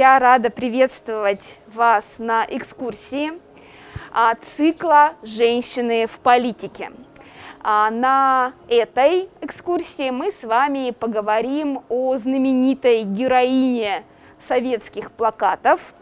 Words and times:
я 0.00 0.18
рада 0.18 0.48
приветствовать 0.48 1.42
вас 1.66 2.04
на 2.16 2.46
экскурсии 2.48 3.34
а, 4.10 4.34
цикла 4.56 5.12
«Женщины 5.22 6.06
в 6.06 6.20
политике». 6.20 6.90
А, 7.62 7.90
на 7.90 8.54
этой 8.66 9.28
экскурсии 9.42 10.08
мы 10.08 10.32
с 10.32 10.42
вами 10.42 10.92
поговорим 10.92 11.82
о 11.90 12.16
знаменитой 12.16 13.02
героине 13.02 14.04
советских 14.48 15.12
плакатов 15.12 15.92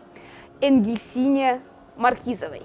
Энгельсине 0.60 1.60
Маркизовой. 1.96 2.62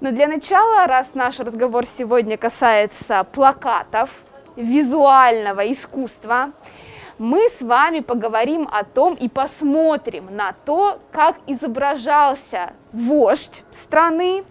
Но 0.00 0.10
для 0.10 0.28
начала, 0.28 0.86
раз 0.86 1.06
наш 1.14 1.40
разговор 1.40 1.86
сегодня 1.86 2.36
касается 2.36 3.24
плакатов, 3.32 4.10
визуального 4.56 5.72
искусства, 5.72 6.52
мы 7.18 7.48
с 7.58 7.60
вами 7.60 8.00
поговорим 8.00 8.66
о 8.70 8.84
том 8.84 9.14
и 9.14 9.28
посмотрим 9.28 10.34
на 10.34 10.54
то, 10.64 10.98
как 11.12 11.36
изображался 11.46 12.72
вождь 12.92 13.64
страны 13.70 14.44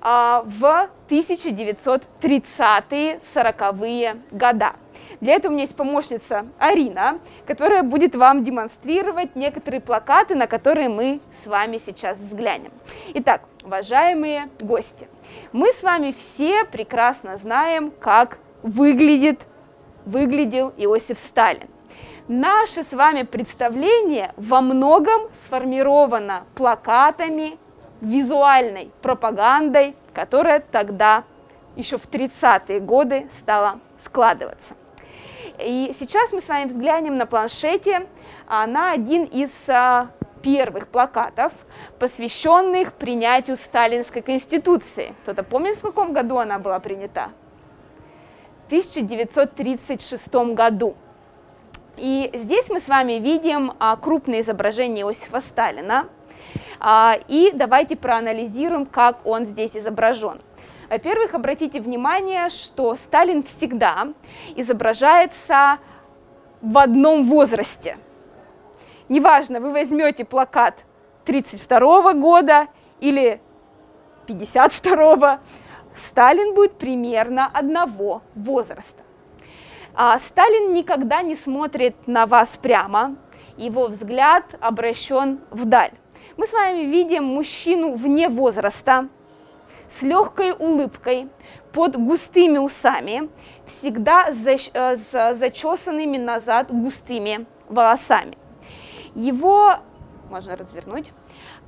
а, 0.00 0.44
в 0.46 0.88
1930-е, 1.08 3.20
40-е 3.34 4.16
года. 4.30 4.72
Для 5.20 5.34
этого 5.34 5.50
у 5.50 5.54
меня 5.54 5.64
есть 5.64 5.76
помощница 5.76 6.46
Арина, 6.58 7.18
которая 7.46 7.82
будет 7.82 8.14
вам 8.14 8.44
демонстрировать 8.44 9.36
некоторые 9.36 9.80
плакаты, 9.80 10.34
на 10.34 10.46
которые 10.46 10.88
мы 10.88 11.20
с 11.42 11.46
вами 11.46 11.78
сейчас 11.78 12.18
взглянем. 12.18 12.72
Итак, 13.14 13.42
уважаемые 13.64 14.48
гости, 14.60 15.08
мы 15.52 15.72
с 15.72 15.82
вами 15.82 16.14
все 16.16 16.64
прекрасно 16.64 17.36
знаем, 17.36 17.90
как 17.90 18.38
выглядит, 18.62 19.46
выглядел 20.06 20.72
Иосиф 20.76 21.18
Сталин. 21.18 21.68
Наше 22.32 22.84
с 22.84 22.92
вами 22.92 23.24
представление 23.24 24.32
во 24.36 24.60
многом 24.60 25.22
сформировано 25.44 26.44
плакатами, 26.54 27.54
визуальной 28.00 28.92
пропагандой, 29.02 29.96
которая 30.14 30.60
тогда, 30.60 31.24
еще 31.74 31.98
в 31.98 32.08
30-е 32.08 32.78
годы, 32.78 33.28
стала 33.40 33.80
складываться. 34.04 34.76
И 35.58 35.92
сейчас 35.98 36.30
мы 36.30 36.40
с 36.40 36.46
вами 36.46 36.68
взглянем 36.68 37.16
на 37.16 37.26
планшете 37.26 38.06
а, 38.46 38.68
на 38.68 38.92
один 38.92 39.24
из 39.24 39.50
а, 39.66 40.12
первых 40.40 40.86
плакатов, 40.86 41.52
посвященных 41.98 42.92
принятию 42.92 43.56
Сталинской 43.56 44.22
Конституции. 44.22 45.16
Кто-то 45.24 45.42
помнит, 45.42 45.78
в 45.78 45.80
каком 45.80 46.12
году 46.12 46.36
она 46.36 46.60
была 46.60 46.78
принята? 46.78 47.30
1936 48.68 50.32
году. 50.54 50.94
И 52.00 52.30
здесь 52.32 52.70
мы 52.70 52.80
с 52.80 52.88
вами 52.88 53.18
видим 53.18 53.74
а, 53.78 53.94
крупное 53.96 54.40
изображение 54.40 55.04
Иосифа 55.04 55.42
Сталина. 55.42 56.08
А, 56.78 57.18
и 57.28 57.50
давайте 57.52 57.94
проанализируем, 57.94 58.86
как 58.86 59.26
он 59.26 59.44
здесь 59.44 59.76
изображен. 59.76 60.40
Во-первых, 60.88 61.34
обратите 61.34 61.78
внимание, 61.78 62.48
что 62.48 62.94
Сталин 62.94 63.42
всегда 63.42 64.14
изображается 64.56 65.78
в 66.62 66.78
одном 66.78 67.24
возрасте. 67.24 67.98
Неважно, 69.10 69.60
вы 69.60 69.70
возьмете 69.70 70.24
плакат 70.24 70.86
32 71.26 72.14
года 72.14 72.68
или 73.00 73.42
52 74.26 75.38
Сталин 75.94 76.54
будет 76.54 76.78
примерно 76.78 77.44
одного 77.52 78.22
возраста. 78.34 79.02
А 80.02 80.18
Сталин 80.18 80.72
никогда 80.72 81.20
не 81.20 81.34
смотрит 81.34 81.94
на 82.06 82.24
вас 82.24 82.56
прямо, 82.56 83.16
его 83.58 83.88
взгляд 83.88 84.46
обращен 84.58 85.40
вдаль. 85.50 85.90
Мы 86.38 86.46
с 86.46 86.54
вами 86.54 86.86
видим 86.86 87.24
мужчину 87.24 87.96
вне 87.96 88.30
возраста, 88.30 89.08
с 89.90 90.00
легкой 90.00 90.52
улыбкой, 90.52 91.28
под 91.72 91.96
густыми 91.96 92.56
усами, 92.56 93.28
всегда 93.66 94.30
э, 94.30 94.96
с 94.96 95.34
зачесанными 95.34 96.16
назад 96.16 96.70
густыми 96.70 97.44
волосами. 97.68 98.38
Его, 99.14 99.80
можно 100.30 100.56
развернуть, 100.56 101.12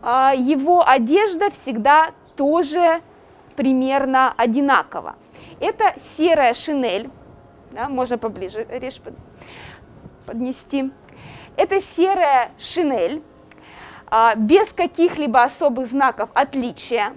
а, 0.00 0.32
его 0.34 0.82
одежда 0.88 1.50
всегда 1.50 2.12
тоже 2.34 3.02
примерно 3.56 4.32
одинаково. 4.34 5.16
Это 5.60 5.94
серая 6.16 6.54
шинель, 6.54 7.10
да, 7.72 7.88
можно 7.88 8.18
поближе 8.18 8.66
режь 8.70 9.00
под, 9.00 9.14
поднести. 10.26 10.90
Это 11.56 11.80
серая 11.96 12.52
шинель, 12.58 13.22
а, 14.06 14.34
без 14.34 14.68
каких-либо 14.72 15.42
особых 15.42 15.88
знаков 15.88 16.30
отличия. 16.34 17.14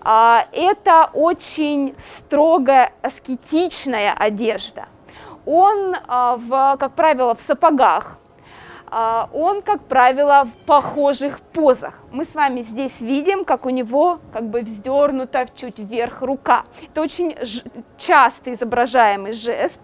А, 0.00 0.46
это 0.52 1.10
очень 1.12 1.94
строгая 1.98 2.92
аскетичная 3.02 4.12
одежда. 4.12 4.86
Он, 5.46 5.96
а, 6.06 6.36
в, 6.36 6.76
как 6.78 6.92
правило, 6.92 7.34
в 7.34 7.40
сапогах, 7.40 8.18
он, 9.32 9.62
как 9.62 9.82
правило, 9.84 10.44
в 10.44 10.66
похожих 10.66 11.40
позах. 11.40 11.94
Мы 12.10 12.26
с 12.26 12.34
вами 12.34 12.60
здесь 12.60 13.00
видим, 13.00 13.44
как 13.46 13.64
у 13.64 13.70
него 13.70 14.18
как 14.32 14.50
бы 14.50 14.60
вздернута 14.60 15.46
чуть 15.54 15.78
вверх 15.78 16.20
рука. 16.20 16.64
Это 16.82 17.00
очень 17.00 17.34
часто 17.96 18.52
изображаемый 18.52 19.32
жест. 19.32 19.80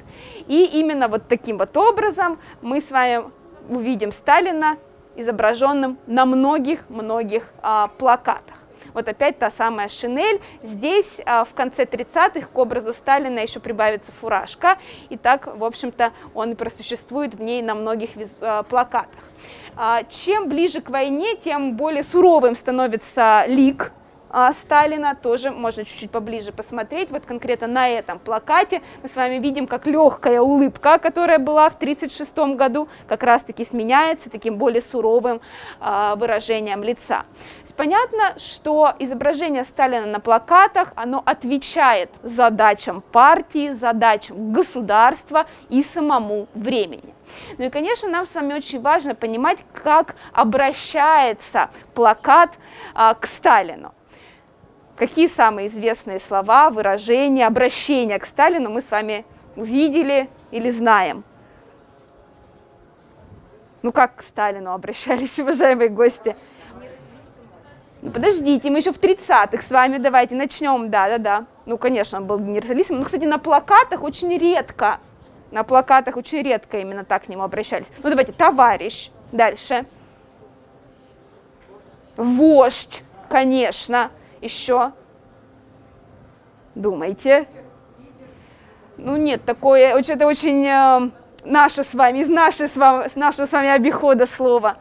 И 0.47 0.65
именно 0.65 1.09
вот 1.09 1.27
таким 1.27 1.57
вот 1.57 1.75
образом 1.77 2.39
мы 2.61 2.83
с 2.83 2.91
вами 2.91 3.25
увидим 3.71 4.13
Сталина 4.13 4.77
изображенным 5.17 5.99
на 6.07 6.27
многих-многих 6.27 7.45
а, 7.63 7.89
плакатах. 7.89 8.58
Вот 8.99 9.07
опять 9.07 9.39
та 9.39 9.53
самая 9.53 9.87
шинель. 9.87 10.41
Здесь 10.61 11.21
а, 11.25 11.45
в 11.45 11.55
конце 11.55 11.85
30-х 11.85 12.49
к 12.53 12.59
образу 12.59 12.93
Сталина 12.93 13.39
еще 13.39 13.61
прибавится 13.61 14.11
фуражка. 14.11 14.77
И 15.09 15.17
так, 15.17 15.57
в 15.57 15.63
общем-то, 15.63 16.11
он 16.35 16.51
и 16.51 16.55
просуществует 16.57 17.37
в 17.37 17.41
ней 17.41 17.63
на 17.63 17.77
многих 17.77 18.11
а, 18.41 18.65
плакатах. 18.65 19.23
А, 19.77 20.03
чем 20.03 20.49
ближе 20.49 20.81
к 20.81 20.91
войне, 20.91 21.37
тем 21.37 21.77
более 21.77 22.03
суровым 22.03 22.57
становится 22.57 23.45
лик 23.47 23.93
Сталина 24.53 25.15
тоже 25.15 25.51
можно 25.51 25.85
чуть-чуть 25.85 26.11
поближе 26.11 26.53
посмотреть. 26.53 27.11
Вот 27.11 27.25
конкретно 27.25 27.67
на 27.67 27.89
этом 27.89 28.19
плакате 28.19 28.83
мы 29.03 29.09
с 29.09 29.17
вами 29.17 29.37
видим, 29.37 29.67
как 29.67 29.87
легкая 29.87 30.41
улыбка, 30.41 30.99
которая 30.99 31.39
была 31.39 31.71
в 31.71 31.77
1936 31.77 32.57
году, 32.57 32.89
как 33.07 33.23
раз-таки 33.23 33.65
сменяется 33.65 34.31
таким 34.31 34.57
более 34.57 34.83
суровым 34.83 35.41
э, 35.81 36.15
выражением 36.17 36.83
лица. 36.83 37.25
понятно, 37.77 38.35
что 38.39 38.93
изображение 38.99 39.65
Сталина 39.65 40.07
на 40.07 40.21
плакатах, 40.21 40.93
оно 40.97 41.23
отвечает 41.25 42.11
задачам 42.23 43.03
партии, 43.13 43.71
задачам 43.71 44.53
государства 44.53 45.47
и 45.69 45.83
самому 45.83 46.49
времени. 46.55 47.15
Ну 47.59 47.67
и, 47.67 47.71
конечно, 47.71 48.09
нам 48.09 48.27
с 48.27 48.35
вами 48.35 48.55
очень 48.55 48.81
важно 48.81 49.15
понимать, 49.15 49.59
как 49.73 50.17
обращается 50.33 51.71
плакат 51.95 52.51
а, 52.95 53.15
к 53.15 53.27
Сталину. 53.27 53.93
Какие 54.99 55.29
самые 55.29 55.69
известные 55.69 56.19
слова, 56.19 56.71
выражения, 56.71 57.47
обращения 57.47 58.19
к 58.19 58.27
Сталину 58.27 58.69
мы 58.69 58.83
с 58.83 58.91
вами 58.91 59.25
увидели 59.55 60.29
или 60.51 60.71
знаем? 60.71 61.23
Ну 63.83 63.93
как 63.93 64.17
к 64.17 64.23
Сталину 64.23 64.73
обращались, 64.73 65.39
уважаемые 65.39 65.89
гости? 65.89 66.35
Ну, 68.03 68.11
подождите, 68.11 68.71
мы 68.71 68.79
еще 68.79 68.93
в 68.93 68.99
30-х 68.99 69.63
с 69.63 69.71
вами 69.71 69.99
давайте 69.99 70.35
начнем, 70.35 70.91
да-да-да. 70.91 71.47
Ну, 71.67 71.79
конечно, 71.79 72.19
он 72.19 72.27
был 72.27 72.39
генералиссимом. 72.39 73.01
Ну, 73.01 73.05
кстати, 73.05 73.25
на 73.25 73.39
плакатах 73.39 74.03
очень 74.03 74.37
редко, 74.37 74.99
на 75.53 75.63
плакатах 75.63 76.17
очень 76.17 76.43
редко 76.43 76.79
именно 76.79 77.05
так 77.05 77.25
к 77.25 77.29
нему 77.29 77.43
обращались. 77.45 77.87
Ну, 78.03 78.11
давайте, 78.11 78.33
товарищ, 78.33 79.11
дальше. 79.31 79.85
Вождь, 82.17 83.03
конечно 83.29 84.11
еще? 84.41 84.93
Думайте. 86.75 87.49
Ну 88.97 89.17
нет, 89.17 89.45
такое, 89.45 89.95
это 90.13 90.27
очень 90.27 90.67
э, 90.67 91.11
наше 91.45 91.85
с 91.85 91.95
вами, 91.95 92.19
из 92.19 92.29
нашей, 92.29 92.69
с, 92.69 92.77
вами, 92.77 93.09
с 93.09 93.15
нашего 93.15 93.47
с 93.47 93.53
вами 93.53 93.69
обихода 93.69 94.27
слова. 94.27 94.77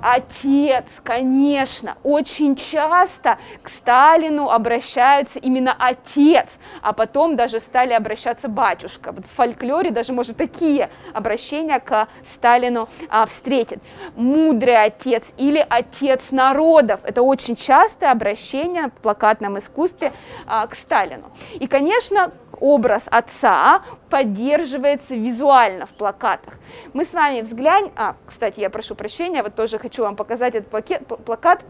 Отец, 0.00 0.84
конечно, 1.02 1.96
очень 2.04 2.54
часто 2.54 3.38
к 3.62 3.68
Сталину 3.68 4.48
обращаются 4.48 5.38
именно 5.38 5.74
отец, 5.76 6.46
а 6.82 6.92
потом 6.92 7.34
даже 7.34 7.58
стали 7.58 7.92
обращаться 7.92 8.48
батюшка. 8.48 9.12
Вот 9.12 9.26
в 9.26 9.30
фольклоре 9.34 9.90
даже, 9.90 10.12
может, 10.12 10.36
такие 10.36 10.90
обращения 11.12 11.80
к 11.80 12.08
Сталину 12.24 12.88
а, 13.08 13.26
встретят. 13.26 13.82
Мудрый 14.14 14.80
отец 14.80 15.24
или 15.36 15.64
отец 15.68 16.30
народов. 16.30 17.00
Это 17.02 17.22
очень 17.22 17.56
частое 17.56 18.12
обращение 18.12 18.88
в 18.88 19.02
плакатном 19.02 19.58
искусстве 19.58 20.12
а, 20.46 20.66
к 20.68 20.76
Сталину. 20.76 21.30
И, 21.58 21.66
конечно, 21.66 22.32
образ 22.60 23.04
отца 23.06 23.82
поддерживается 24.10 25.14
визуально 25.14 25.86
в 25.86 25.90
плакатах. 25.90 26.54
Мы 26.92 27.04
с 27.04 27.12
вами 27.12 27.42
взглянем, 27.42 27.92
а, 27.96 28.16
кстати, 28.26 28.60
я 28.60 28.70
прошу 28.70 28.94
прощения, 28.94 29.42
вот 29.42 29.54
тоже 29.54 29.78
хочу 29.78 30.02
вам 30.02 30.16
показать 30.16 30.54
этот 30.54 30.70
плакет, 30.70 31.06
плакат, 31.06 31.64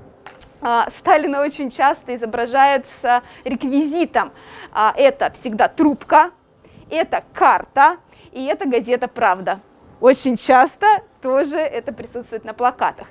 а, 0.61 0.88
Сталина 0.99 1.40
очень 1.40 1.70
часто 1.70 2.14
изображается 2.14 3.23
реквизитом. 3.44 4.32
А, 4.73 4.93
это 4.96 5.31
всегда 5.31 5.69
трубка, 5.69 6.31
это 6.90 7.23
карта 7.32 7.99
и 8.32 8.44
это 8.44 8.67
газета 8.67 9.08
«Правда». 9.08 9.61
Очень 10.00 10.37
часто 10.37 10.87
тоже 11.20 11.58
это 11.58 11.93
присутствует 11.93 12.44
на 12.44 12.55
плакатах. 12.55 13.08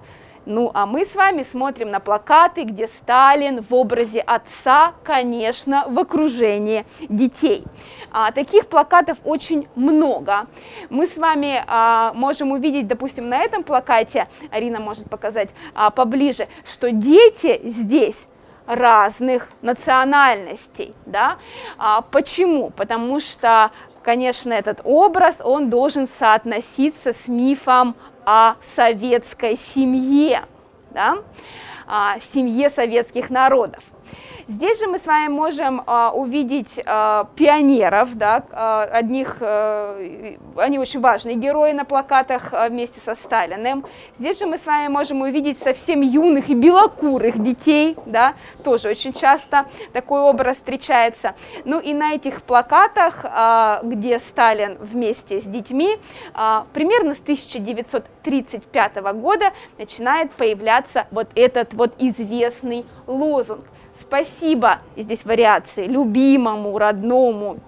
Ну, 0.49 0.71
а 0.73 0.85
мы 0.85 1.05
с 1.05 1.13
вами 1.13 1.43
смотрим 1.43 1.91
на 1.91 1.99
плакаты, 1.99 2.63
где 2.63 2.87
Сталин 2.87 3.61
в 3.61 3.75
образе 3.75 4.21
отца, 4.21 4.93
конечно, 5.03 5.83
в 5.89 5.99
окружении 5.99 6.85
детей. 7.09 7.65
А, 8.13 8.31
таких 8.31 8.67
плакатов 8.67 9.17
очень 9.25 9.67
много. 9.75 10.47
Мы 10.89 11.07
с 11.07 11.17
вами 11.17 11.61
а, 11.67 12.13
можем 12.13 12.51
увидеть, 12.51 12.87
допустим, 12.87 13.27
на 13.27 13.39
этом 13.39 13.63
плакате, 13.63 14.29
Арина 14.49 14.79
может 14.79 15.09
показать 15.09 15.49
а, 15.75 15.89
поближе, 15.89 16.47
что 16.65 16.93
дети 16.93 17.59
здесь 17.65 18.29
разных 18.67 19.49
национальностей, 19.61 20.95
да? 21.05 21.39
А, 21.77 21.99
почему? 22.01 22.69
Потому 22.69 23.19
что 23.19 23.71
конечно, 24.07 24.53
этот 24.53 24.79
образ, 24.85 25.35
он 25.43 25.69
должен 25.69 26.07
соотноситься 26.07 27.11
с 27.11 27.27
мифом 27.27 27.93
о 28.27 28.57
советской 28.75 29.55
семье, 29.55 30.43
да? 30.91 31.19
о 31.87 32.19
семье 32.19 32.69
советских 32.69 33.29
народов. 33.29 33.81
Здесь 34.49 34.79
же 34.79 34.87
мы 34.87 34.97
с 34.97 35.05
вами 35.05 35.27
можем 35.27 35.83
а, 35.85 36.11
увидеть 36.13 36.79
а, 36.85 37.27
пионеров, 37.35 38.17
да, 38.17 38.45
а, 38.51 38.83
одних, 38.85 39.39
а, 39.41 39.99
они 40.55 40.79
очень 40.79 41.01
важные 41.01 41.35
герои 41.35 41.73
на 41.73 41.83
плакатах 41.83 42.53
а, 42.53 42.69
вместе 42.69 43.01
со 43.03 43.15
Сталиным. 43.15 43.85
Здесь 44.17 44.39
же 44.39 44.45
мы 44.45 44.57
с 44.57 44.65
вами 44.65 44.87
можем 44.87 45.19
увидеть 45.19 45.61
совсем 45.61 45.99
юных 45.99 46.49
и 46.49 46.55
белокурых 46.55 47.37
детей, 47.43 47.97
да, 48.05 48.35
тоже 48.63 48.87
очень 48.87 49.11
часто 49.11 49.65
такой 49.91 50.21
образ 50.21 50.55
встречается. 50.55 51.35
Ну 51.65 51.81
и 51.81 51.93
на 51.93 52.13
этих 52.13 52.41
плакатах, 52.41 53.25
а, 53.25 53.81
где 53.83 54.19
Сталин 54.19 54.77
вместе 54.79 55.41
с 55.41 55.43
детьми, 55.43 55.97
а, 56.33 56.65
примерно 56.71 57.15
с 57.15 57.19
1935 57.19 59.11
года 59.11 59.51
начинает 59.77 60.31
появляться 60.31 61.05
вот 61.11 61.27
этот 61.35 61.73
вот 61.73 61.95
известный 61.99 62.85
лозунг 63.07 63.65
Спасибо, 63.99 64.79
здесь 64.95 65.25
вариации, 65.25 65.85
любимому, 65.85 66.77
родному 66.77 67.59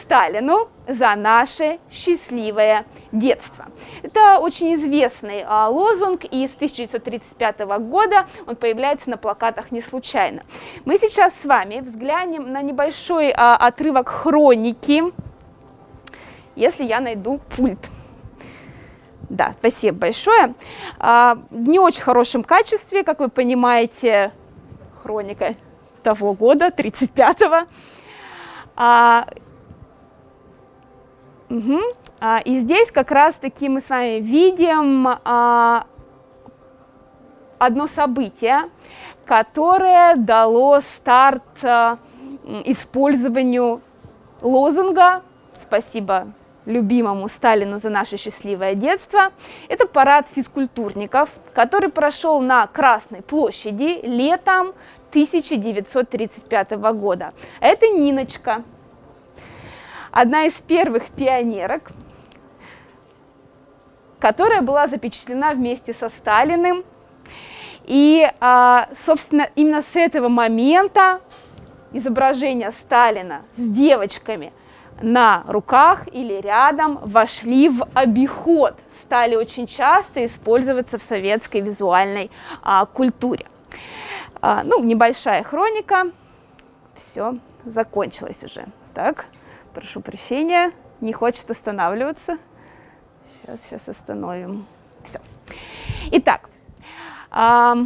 Сталину 0.00 0.68
за 0.88 1.14
наше 1.14 1.78
счастливое 1.90 2.84
детство. 3.12 3.66
Это 4.02 4.38
очень 4.38 4.74
известный 4.74 5.44
а, 5.46 5.68
лозунг, 5.68 6.24
и 6.24 6.46
с 6.46 6.54
1935 6.54 7.60
года 7.80 8.26
он 8.46 8.56
появляется 8.56 9.08
на 9.08 9.16
плакатах 9.16 9.70
не 9.70 9.80
случайно. 9.80 10.42
Мы 10.84 10.96
сейчас 10.96 11.40
с 11.40 11.44
вами 11.44 11.80
взглянем 11.80 12.52
на 12.52 12.60
небольшой 12.60 13.32
а, 13.34 13.56
отрывок 13.56 14.08
хроники, 14.08 15.04
если 16.56 16.84
я 16.84 17.00
найду 17.00 17.40
пульт. 17.56 17.90
Да, 19.30 19.54
спасибо 19.58 19.98
большое. 19.98 20.54
А, 20.98 21.38
не 21.50 21.78
очень 21.78 22.02
хорошем 22.02 22.44
качестве, 22.44 23.04
как 23.04 23.20
вы 23.20 23.28
понимаете, 23.28 24.32
хроника 25.04 25.54
того 26.02 26.32
года, 26.32 26.68
35-го. 26.68 27.68
А, 28.76 29.26
угу. 31.50 31.80
а, 32.20 32.40
и 32.44 32.58
здесь 32.60 32.90
как 32.90 33.10
раз-таки 33.10 33.68
мы 33.68 33.80
с 33.80 33.90
вами 33.90 34.20
видим 34.20 35.06
а, 35.06 35.86
одно 37.58 37.86
событие, 37.86 38.70
которое 39.26 40.16
дало 40.16 40.80
старт 40.80 41.42
а, 41.62 41.98
использованию 42.64 43.82
лозунга 44.40 45.22
«Спасибо 45.62 46.32
любимому 46.66 47.28
Сталину 47.28 47.78
за 47.78 47.90
наше 47.90 48.16
счастливое 48.16 48.74
детство. 48.74 49.32
Это 49.68 49.86
парад 49.86 50.28
физкультурников, 50.34 51.28
который 51.52 51.90
прошел 51.90 52.40
на 52.40 52.66
Красной 52.66 53.22
площади 53.22 54.00
летом 54.02 54.74
1935 55.10 56.70
года. 56.94 57.32
Это 57.60 57.88
Ниночка, 57.88 58.62
одна 60.10 60.44
из 60.44 60.54
первых 60.54 61.08
пионерок, 61.10 61.90
которая 64.18 64.62
была 64.62 64.88
запечатлена 64.88 65.52
вместе 65.52 65.94
со 65.94 66.08
Сталиным. 66.08 66.84
И, 67.84 68.26
а, 68.40 68.88
собственно, 69.04 69.50
именно 69.56 69.82
с 69.82 69.94
этого 69.94 70.28
момента 70.28 71.20
изображение 71.92 72.72
Сталина 72.72 73.42
с 73.56 73.60
девочками– 73.60 74.52
на 75.02 75.44
руках 75.46 76.06
или 76.12 76.40
рядом 76.40 76.98
вошли 77.02 77.68
в 77.68 77.86
обиход, 77.94 78.74
стали 79.02 79.36
очень 79.36 79.66
часто 79.66 80.24
использоваться 80.24 80.98
в 80.98 81.02
советской 81.02 81.60
визуальной 81.60 82.30
а, 82.62 82.86
культуре. 82.86 83.46
А, 84.40 84.62
ну, 84.64 84.82
небольшая 84.82 85.42
хроника, 85.42 86.10
все, 86.96 87.38
закончилось 87.64 88.44
уже. 88.44 88.66
Так, 88.92 89.26
прошу 89.72 90.00
прощения, 90.00 90.72
не 91.00 91.12
хочет 91.12 91.50
останавливаться. 91.50 92.38
Сейчас, 93.42 93.62
сейчас 93.62 93.88
остановим. 93.88 94.66
Все. 95.02 95.20
Итак, 96.12 96.48
а, 97.30 97.76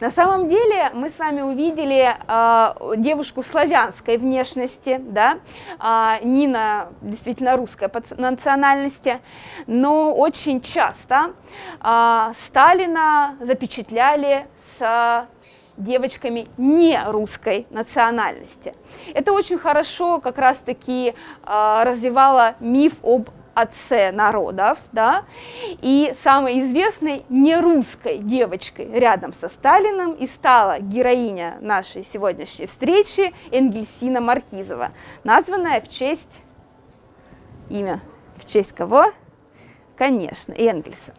на 0.00 0.10
самом 0.10 0.48
деле 0.48 0.90
мы 0.94 1.10
с 1.10 1.18
вами 1.18 1.40
увидели 1.42 2.16
э, 2.16 2.96
девушку 2.98 3.42
славянской 3.42 4.16
внешности, 4.16 5.00
да, 5.00 5.38
э, 5.80 6.24
Нина 6.24 6.88
действительно 7.00 7.56
русская 7.56 7.88
по 7.88 8.00
национальности, 8.16 9.20
но 9.66 10.14
очень 10.14 10.60
часто 10.60 11.32
э, 11.80 12.32
Сталина 12.46 13.36
запечатляли 13.40 14.46
с 14.78 15.26
девочками 15.76 16.46
не 16.56 17.00
русской 17.04 17.66
национальности. 17.70 18.74
Это 19.14 19.32
очень 19.32 19.58
хорошо 19.58 20.20
как 20.20 20.38
раз-таки 20.38 21.14
э, 21.44 21.82
развивало 21.84 22.54
миф 22.60 22.92
об 23.02 23.30
отце 23.60 24.12
народов, 24.12 24.78
да, 24.92 25.24
и 25.82 26.14
самой 26.22 26.60
известной 26.60 27.22
нерусской 27.28 28.18
девочкой 28.18 28.90
рядом 28.92 29.32
со 29.32 29.48
Сталиным 29.48 30.12
и 30.12 30.26
стала 30.26 30.78
героиня 30.80 31.58
нашей 31.60 32.04
сегодняшней 32.04 32.66
встречи 32.66 33.34
Энгельсина 33.50 34.20
Маркизова, 34.20 34.92
названная 35.24 35.80
в 35.80 35.88
честь 35.88 36.42
имя, 37.68 38.00
в 38.36 38.44
честь 38.44 38.72
кого? 38.72 39.06
Конечно, 39.96 40.52
Энгельса. 40.52 41.12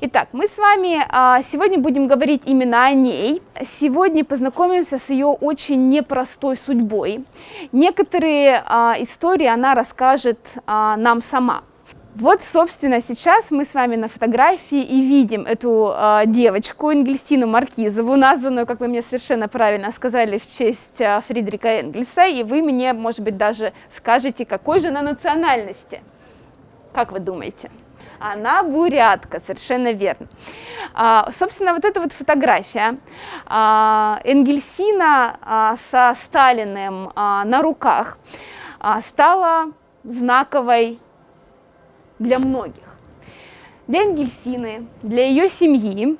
Итак, 0.00 0.28
мы 0.30 0.46
с 0.46 0.56
вами 0.56 1.04
а, 1.08 1.42
сегодня 1.42 1.78
будем 1.78 2.06
говорить 2.06 2.42
именно 2.44 2.84
о 2.86 2.92
ней. 2.92 3.42
Сегодня 3.66 4.24
познакомимся 4.24 4.98
с 4.98 5.10
ее 5.10 5.26
очень 5.26 5.88
непростой 5.88 6.56
судьбой. 6.56 7.24
Некоторые 7.72 8.62
а, 8.64 8.94
истории 9.00 9.46
она 9.46 9.74
расскажет 9.74 10.38
а, 10.66 10.96
нам 10.96 11.20
сама. 11.20 11.62
Вот, 12.14 12.42
собственно, 12.42 13.00
сейчас 13.00 13.50
мы 13.50 13.64
с 13.64 13.72
вами 13.72 13.96
на 13.96 14.06
фотографии 14.06 14.82
и 14.82 15.00
видим 15.00 15.46
эту 15.46 15.94
э, 15.96 16.24
девочку 16.26 16.90
Энгельсину 16.90 17.46
Маркизову, 17.46 18.16
названную, 18.16 18.66
как 18.66 18.80
вы 18.80 18.88
мне 18.88 19.00
совершенно 19.00 19.48
правильно 19.48 19.90
сказали, 19.92 20.36
в 20.36 20.46
честь 20.46 21.00
э, 21.00 21.22
Фридрика 21.26 21.68
Энгельса, 21.68 22.26
и 22.26 22.42
вы 22.42 22.60
мне, 22.60 22.92
может 22.92 23.20
быть, 23.20 23.38
даже 23.38 23.72
скажете, 23.96 24.44
какой 24.44 24.80
же 24.80 24.88
она 24.88 25.00
национальности. 25.00 26.02
Как 26.92 27.12
вы 27.12 27.18
думаете? 27.18 27.70
Она 28.18 28.62
бурятка, 28.62 29.40
совершенно 29.40 29.92
верно. 29.92 30.26
А, 30.92 31.30
собственно, 31.38 31.72
вот 31.72 31.86
эта 31.86 31.98
вот 31.98 32.12
фотография 32.12 32.98
а, 33.46 34.20
Энгельсина 34.24 35.38
а, 35.40 35.76
со 35.90 36.14
Сталиным 36.24 37.10
а, 37.16 37.46
на 37.46 37.62
руках 37.62 38.18
а, 38.80 39.00
стала 39.00 39.72
знаковой 40.04 41.00
для 42.22 42.38
многих. 42.38 42.84
Для 43.88 44.04
Энгельсины, 44.04 44.86
для 45.02 45.26
ее 45.26 45.48
семьи. 45.48 46.16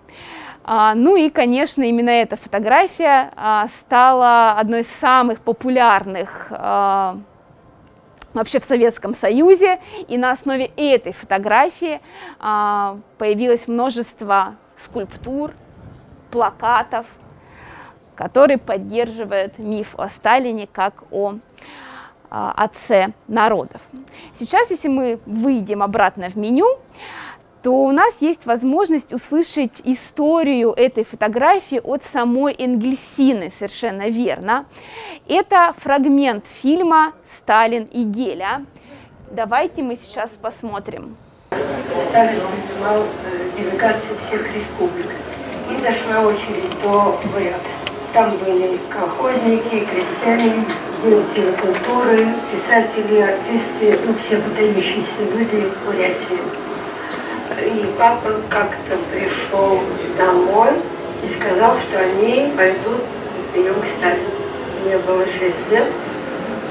А, 0.64 0.94
ну 0.94 1.16
и, 1.16 1.30
конечно, 1.30 1.82
именно 1.82 2.10
эта 2.10 2.36
фотография 2.36 3.32
а, 3.36 3.68
стала 3.68 4.52
одной 4.52 4.80
из 4.80 4.88
самых 4.88 5.40
популярных 5.40 6.48
а, 6.50 7.18
вообще 8.34 8.60
в 8.60 8.64
Советском 8.64 9.14
Союзе. 9.14 9.80
И 10.08 10.18
на 10.18 10.32
основе 10.32 10.70
этой 10.76 11.12
фотографии 11.12 12.00
появилось 12.38 13.68
множество 13.68 14.56
скульптур, 14.76 15.52
плакатов, 16.30 17.06
который 18.16 18.58
поддерживает 18.58 19.58
миф 19.58 19.94
о 19.96 20.08
Сталине 20.08 20.68
как 20.72 21.04
о 21.10 21.36
отце 22.32 23.12
народов. 23.28 23.80
Сейчас, 24.32 24.70
если 24.70 24.88
мы 24.88 25.20
выйдем 25.26 25.82
обратно 25.82 26.30
в 26.30 26.36
меню, 26.36 26.78
то 27.62 27.70
у 27.70 27.92
нас 27.92 28.16
есть 28.20 28.44
возможность 28.46 29.12
услышать 29.12 29.80
историю 29.84 30.72
этой 30.72 31.04
фотографии 31.04 31.78
от 31.78 32.02
самой 32.04 32.54
Энгельсины, 32.58 33.52
совершенно 33.56 34.08
верно. 34.08 34.66
Это 35.28 35.74
фрагмент 35.78 36.46
фильма 36.46 37.12
«Сталин 37.24 37.84
и 37.84 38.02
Геля». 38.02 38.64
Давайте 39.30 39.82
мы 39.82 39.96
сейчас 39.96 40.30
посмотрим. 40.30 41.16
Сталин 42.08 42.40
принимал 42.66 43.04
э, 43.24 43.50
делегации 43.56 44.16
всех 44.16 44.54
республик. 44.54 45.08
И 45.70 45.80
дошла 45.80 46.26
очередь 46.26 46.82
до 46.82 47.18
Бурят. 47.32 47.62
Там 48.12 48.36
были 48.38 48.78
колхозники, 48.90 49.86
крестьяне, 49.86 50.64
деятели 51.02 51.50
культуры, 51.60 52.28
писатели, 52.52 53.20
артисты, 53.20 53.98
ну, 54.06 54.14
все 54.14 54.36
выдающиеся 54.36 55.22
люди 55.36 55.68
в 55.68 55.86
Бурятии. 55.86 56.38
И 57.60 57.92
папа 57.98 58.40
как-то 58.48 58.96
пришел 59.12 59.80
домой 60.16 60.70
и 61.24 61.28
сказал, 61.28 61.76
что 61.78 61.98
они 61.98 62.52
пойдут 62.56 63.00
на 63.00 63.52
прием 63.52 63.80
к 63.80 63.86
Сталину. 63.86 64.30
Мне 64.84 64.98
было 64.98 65.26
6 65.26 65.70
лет, 65.70 65.88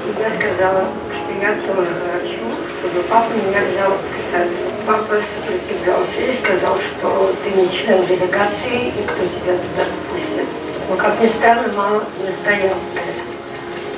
и 0.06 0.20
я 0.20 0.30
сказала, 0.30 0.88
что 1.12 1.32
я 1.40 1.54
тоже 1.66 1.88
хочу, 2.12 2.42
чтобы 2.78 3.02
папа 3.08 3.30
меня 3.32 3.60
взял 3.70 3.92
к 3.92 4.16
Сталину. 4.16 4.72
Папа 4.86 5.20
сопротивлялся 5.22 6.20
и 6.20 6.32
сказал, 6.32 6.76
что 6.78 7.34
ты 7.44 7.50
не 7.50 7.68
член 7.70 8.04
делегации, 8.04 8.88
и 8.88 9.06
кто 9.06 9.24
тебя 9.26 9.54
туда 9.54 9.86
пустит. 10.10 10.46
Но, 10.90 10.96
как 10.96 11.20
ни 11.20 11.26
странно, 11.26 11.72
мама 11.74 12.04
настояла 12.24 12.74
на 12.94 13.00
этом. 13.00 13.31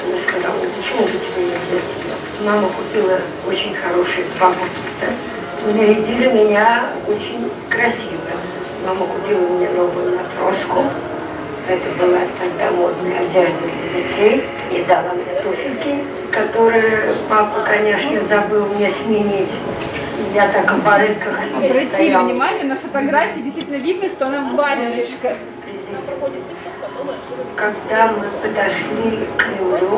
Она 0.06 0.16
сказала, 0.18 0.54
ну 0.62 0.70
почему 0.76 1.02
бы 1.02 1.18
тебе 1.18 1.44
не 1.44 1.56
взять 1.56 1.90
ее? 1.98 2.14
Мама 2.44 2.68
купила 2.68 3.20
очень 3.46 3.74
хорошие 3.74 4.24
два 4.36 4.48
букета 4.48 5.12
нарядили 5.72 6.28
меня 6.28 6.84
очень 7.08 7.50
красиво. 7.70 8.20
Мама 8.86 9.06
купила 9.06 9.40
мне 9.48 9.68
новую 9.70 10.16
матроску. 10.16 10.82
Это 11.66 11.88
была 11.98 12.20
тогда 12.38 12.70
модная 12.72 13.20
одежда 13.20 13.56
для 13.62 14.02
детей. 14.02 14.44
И 14.70 14.82
дала 14.82 15.14
мне 15.14 15.40
туфельки, 15.42 16.04
которые 16.30 17.14
папа, 17.28 17.60
конечно, 17.60 18.20
забыл 18.20 18.66
мне 18.66 18.90
сменить. 18.90 19.58
Я 20.34 20.48
так 20.48 20.70
в 20.70 20.84
барыках 20.84 21.38
и 21.60 21.66
Обратили 21.66 22.14
внимание 22.14 22.64
на 22.64 22.76
фотографии, 22.76 23.40
действительно 23.40 23.76
видно, 23.76 24.08
что 24.08 24.26
она 24.26 24.40
в 24.40 24.54
валеночках. 24.54 25.36
Когда 27.56 28.08
мы 28.08 28.26
подошли 28.42 29.26
к 29.36 29.42
Кремлю, 29.42 29.93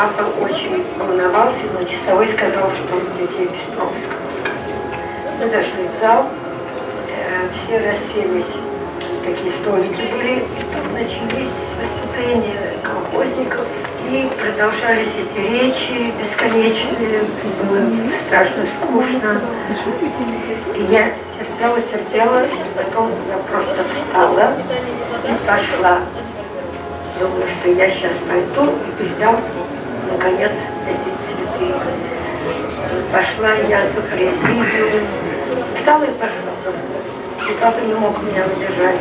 папа 0.00 0.22
очень 0.40 0.82
волновался, 0.98 1.66
но 1.74 1.84
часовой 1.84 2.26
сказал, 2.26 2.70
что 2.70 2.98
детей 3.18 3.48
без 3.52 3.64
пропуска 3.64 4.14
пускают. 4.24 4.56
Мы 5.38 5.46
зашли 5.46 5.88
в 5.88 6.00
зал, 6.00 6.26
э, 7.08 7.48
все 7.52 7.78
расселись, 7.78 8.56
такие 9.24 9.50
столики 9.50 10.10
были, 10.10 10.38
и 10.38 10.62
тут 10.72 10.92
начались 10.94 11.52
выступления 11.76 12.78
колхозников, 12.82 13.66
и 14.10 14.30
продолжались 14.40 15.12
эти 15.18 15.46
речи 15.46 16.12
бесконечные, 16.18 17.20
было 17.68 18.10
страшно 18.10 18.64
скучно. 18.64 19.40
И 20.76 20.82
я 20.84 21.12
терпела, 21.38 21.80
терпела, 21.82 22.46
и 22.46 22.48
потом 22.74 23.10
я 23.28 23.36
просто 23.50 23.84
встала 23.90 24.54
и 25.24 25.46
пошла. 25.46 25.98
Думаю, 27.20 27.46
что 27.48 27.70
я 27.70 27.90
сейчас 27.90 28.14
пойду 28.26 28.72
и 28.72 29.02
передам, 29.02 29.36
наконец, 30.10 30.52
эти 30.88 31.10
цветы. 31.26 31.74
Пошла 33.12 33.54
я 33.68 33.82
за 33.88 34.00
президиум, 34.02 35.06
Встала 35.74 36.04
и 36.04 36.12
пошла 36.12 36.52
просто. 36.62 36.82
И 37.48 37.52
папа 37.60 37.80
не 37.80 37.94
мог 37.94 38.22
меня 38.22 38.44
удержать. 38.44 39.00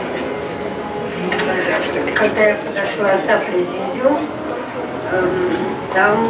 Когда 2.15 2.41
я 2.41 2.55
подошла 2.55 3.17
за 3.17 3.37
президиум, 3.39 4.19
эм, 5.11 5.57
там 5.93 6.27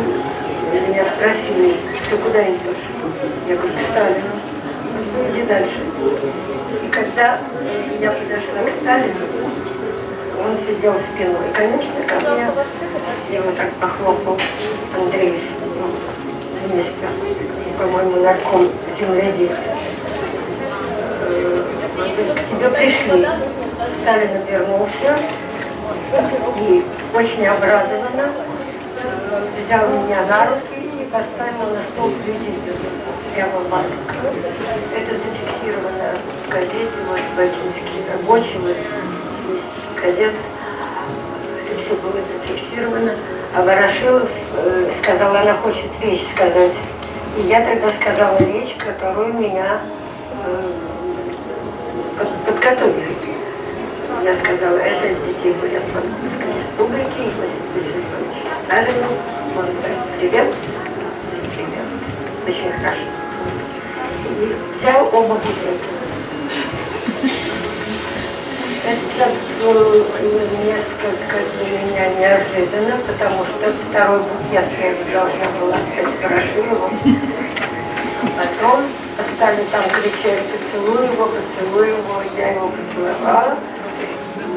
меня 0.71 1.05
спросили, 1.05 1.75
ты 2.09 2.17
куда 2.17 2.43
идешь? 2.43 2.85
Я 3.47 3.55
говорю, 3.55 3.73
к 3.73 3.81
Сталину. 3.81 4.35
Ну, 5.13 5.31
иди 5.31 5.43
дальше. 5.43 5.81
И 6.83 6.89
когда 6.89 7.39
я 7.99 8.11
подошла 8.11 8.63
к 8.65 8.69
Сталину, 8.69 9.25
он 10.39 10.57
сидел 10.57 10.97
спиной. 10.97 11.49
Конечно, 11.53 11.93
ко 12.07 12.15
мне, 12.19 13.41
вот 13.41 13.55
так 13.57 13.71
похлопал 13.73 14.37
Андрей, 14.95 15.41
ну, 15.75 15.87
министр, 16.67 17.07
по-моему, 17.77 18.21
нарком 18.21 18.69
земледелия 18.97 19.55
к 22.35 22.49
тебе 22.49 22.69
пришли. 22.69 23.27
Сталин 24.01 24.45
вернулся 24.49 25.17
и 26.59 26.83
очень 27.13 27.47
обрадованно 27.47 28.31
взял 29.57 29.87
меня 29.89 30.25
на 30.25 30.45
руки 30.47 30.75
и 31.01 31.05
поставил 31.11 31.73
на 31.73 31.81
стол 31.81 32.11
президиума 32.23 32.89
прямо 33.33 33.59
в 33.59 33.69
маленьком. 33.69 34.15
Это 34.95 35.15
зафиксировано 35.15 36.17
в 36.45 36.49
газете, 36.49 36.99
вот 37.07 37.19
Бакинский 37.37 38.03
рабочий, 38.11 38.57
вот 38.59 38.77
газета. 40.01 40.37
Это 41.65 41.79
все 41.79 41.93
было 41.95 42.13
зафиксировано. 42.31 43.13
А 43.55 43.63
Ворошилов 43.63 44.29
э, 44.57 44.91
сказал, 44.97 45.35
она 45.35 45.55
хочет 45.57 45.89
речь 46.01 46.27
сказать. 46.27 46.75
И 47.37 47.41
я 47.47 47.61
тогда 47.61 47.89
сказала 47.89 48.37
речь, 48.39 48.75
которую 48.75 49.33
меня 49.33 49.81
э, 50.45 50.63
подготовили. 52.45 53.15
Я 54.23 54.35
сказала, 54.35 54.77
это 54.77 55.07
детей 55.25 55.53
были 55.53 55.75
от 55.75 55.83
Московской 55.93 56.53
республики, 56.55 57.31
Иосиф 57.39 57.61
Виссарионович 57.75 58.51
Сталин. 58.51 59.05
Он 59.57 59.65
говорит, 59.65 59.97
привет, 60.19 60.53
привет, 61.55 62.47
очень 62.47 62.71
хорошо. 62.71 63.05
И 64.27 64.55
взял 64.73 65.07
оба 65.13 65.35
букета. 65.35 65.98
Это 68.89 69.29
было 69.61 70.03
несколько 70.65 71.37
для 71.53 71.77
меня 71.77 72.09
неожиданно, 72.17 72.97
потому 73.05 73.45
что 73.45 73.71
второй 73.87 74.21
букет 74.21 74.65
я 74.81 75.13
должна 75.13 75.45
была 75.59 75.75
отдать 75.75 76.15
Ворошилову. 76.23 76.89
Потом 78.35 78.85
стали 79.21 79.63
там 79.71 79.83
кричать, 79.83 80.41
поцелуй 80.47 81.05
его, 81.05 81.27
поцелуй 81.27 81.89
его, 81.89 82.23
я 82.35 82.53
его 82.53 82.69
поцеловала. 82.69 83.57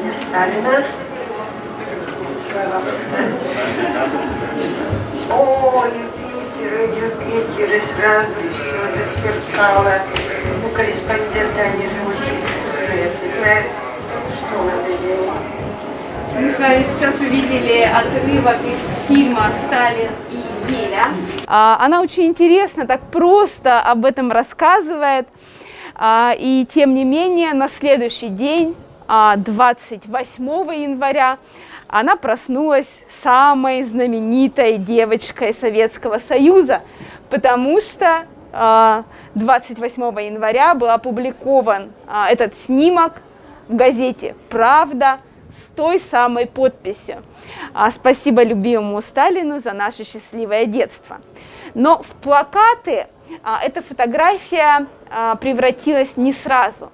Я 0.03 0.13
Сталина. 0.15 0.83
О, 5.29 5.85
Юпитер, 5.85 6.89
Юпитер, 6.89 7.75
и 7.75 7.79
сразу 7.79 8.33
все 8.49 8.97
засверкало. 8.97 9.99
Ну, 10.63 10.69
корреспонденты, 10.69 11.61
они 11.61 11.83
же 11.83 11.95
очень 12.09 12.43
надо 12.83 13.37
делать. 13.37 13.92
Мы 16.35 16.49
с 16.51 16.59
вами 16.59 16.83
сейчас 16.83 17.15
увидели 17.15 17.81
отрывок 17.81 18.57
из 18.65 19.07
фильма 19.07 19.51
«Сталин 19.65 20.11
и 20.31 20.67
Геля». 20.71 21.07
А, 21.47 21.77
она 21.79 22.01
очень 22.01 22.25
интересно, 22.25 22.85
так 22.85 23.01
просто 23.11 23.79
об 23.79 24.05
этом 24.05 24.31
рассказывает. 24.31 25.27
А, 25.95 26.33
и 26.37 26.67
тем 26.73 26.93
не 26.93 27.03
менее, 27.03 27.53
на 27.53 27.67
следующий 27.67 28.29
день, 28.29 28.75
28 29.07 30.49
а, 30.49 30.73
января, 30.73 31.37
она 31.87 32.15
проснулась 32.15 32.89
самой 33.23 33.83
знаменитой 33.83 34.77
девочкой 34.77 35.53
Советского 35.53 36.19
Союза, 36.27 36.81
потому 37.29 37.79
что 37.79 38.25
28 39.35 40.01
января 40.21 40.73
был 40.75 40.89
опубликован 40.89 41.91
этот 42.29 42.53
снимок 42.65 43.21
газете 43.69 44.35
«Правда», 44.49 45.19
с 45.53 45.75
той 45.75 45.99
самой 45.99 46.47
подписью. 46.47 47.23
А, 47.73 47.91
спасибо 47.91 48.43
любимому 48.43 49.01
Сталину 49.01 49.59
за 49.59 49.73
наше 49.73 50.03
счастливое 50.03 50.65
детство. 50.65 51.19
Но 51.73 52.01
в 52.01 52.07
плакаты 52.21 53.07
а, 53.43 53.63
эта 53.63 53.81
фотография 53.81 54.87
а, 55.09 55.35
превратилась 55.35 56.17
не 56.17 56.33
сразу. 56.33 56.91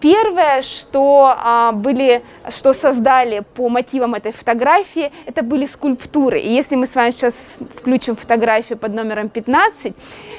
Первое, 0.00 0.62
что, 0.62 1.32
а, 1.36 1.72
были, 1.72 2.24
что 2.48 2.72
создали 2.72 3.44
по 3.54 3.68
мотивам 3.68 4.14
этой 4.14 4.32
фотографии, 4.32 5.12
это 5.26 5.42
были 5.42 5.66
скульптуры. 5.66 6.40
И 6.40 6.52
если 6.52 6.74
мы 6.74 6.86
с 6.86 6.94
вами 6.94 7.12
сейчас 7.12 7.56
включим 7.78 8.16
фотографию 8.16 8.78
под 8.78 8.94
номером 8.94 9.28
15, 9.28 9.94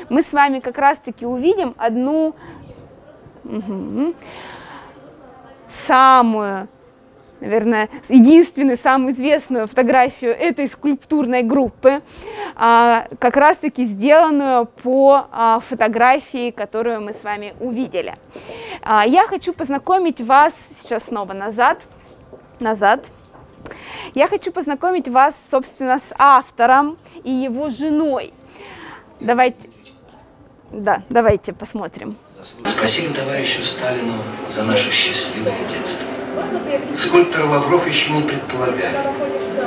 мы 0.09 0.21
с 0.21 0.33
вами 0.33 0.59
как 0.59 0.77
раз-таки 0.77 1.25
увидим 1.25 1.75
одну 1.77 2.35
угу, 3.45 4.13
самую 5.87 6.67
наверное, 7.43 7.89
единственную, 8.07 8.77
самую 8.77 9.11
известную 9.11 9.67
фотографию 9.67 10.31
этой 10.31 10.65
скульптурной 10.67 11.43
группы, 11.43 12.01
а, 12.55 13.07
как 13.19 13.35
раз-таки 13.35 13.83
сделанную 13.83 14.65
по 14.65 15.27
а, 15.29 15.59
фотографии, 15.59 16.51
которую 16.51 17.01
мы 17.01 17.13
с 17.13 17.21
вами 17.21 17.53
увидели. 17.59 18.15
А, 18.81 19.05
я 19.05 19.27
хочу 19.27 19.51
познакомить 19.51 20.21
вас, 20.21 20.53
сейчас 20.81 21.07
снова 21.07 21.33
назад, 21.33 21.79
назад, 22.61 23.07
я 24.13 24.27
хочу 24.27 24.51
познакомить 24.51 25.09
вас, 25.09 25.35
собственно, 25.51 25.99
с 25.99 26.13
автором 26.17 26.97
и 27.23 27.31
его 27.31 27.69
женой. 27.69 28.33
Давайте, 29.19 29.69
да, 30.73 31.03
давайте 31.09 31.53
посмотрим. 31.53 32.17
Спасибо 32.65 33.13
товарищу 33.13 33.61
Сталину 33.63 34.15
за 34.49 34.63
наше 34.63 34.91
счастливое 34.91 35.55
детство. 35.69 36.05
Скульптор 36.95 37.45
Лавров 37.45 37.87
еще 37.87 38.11
не 38.11 38.23
предполагает, 38.23 38.97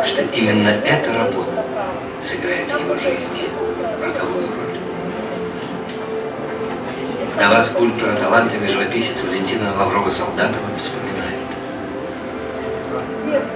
что 0.04 0.22
именно 0.22 0.68
эта 0.68 1.12
работа 1.14 1.64
сыграет 2.22 2.70
в 2.72 2.80
его 2.80 2.96
жизни 2.96 3.48
роковую 4.02 4.48
роль. 4.48 4.78
Вдова 7.34 7.62
скульптора, 7.62 8.16
талантливый 8.16 8.68
живописец 8.68 9.22
Валентина 9.22 9.72
Лаврова-Солдатова 9.78 10.76
вспоминает. 10.76 11.36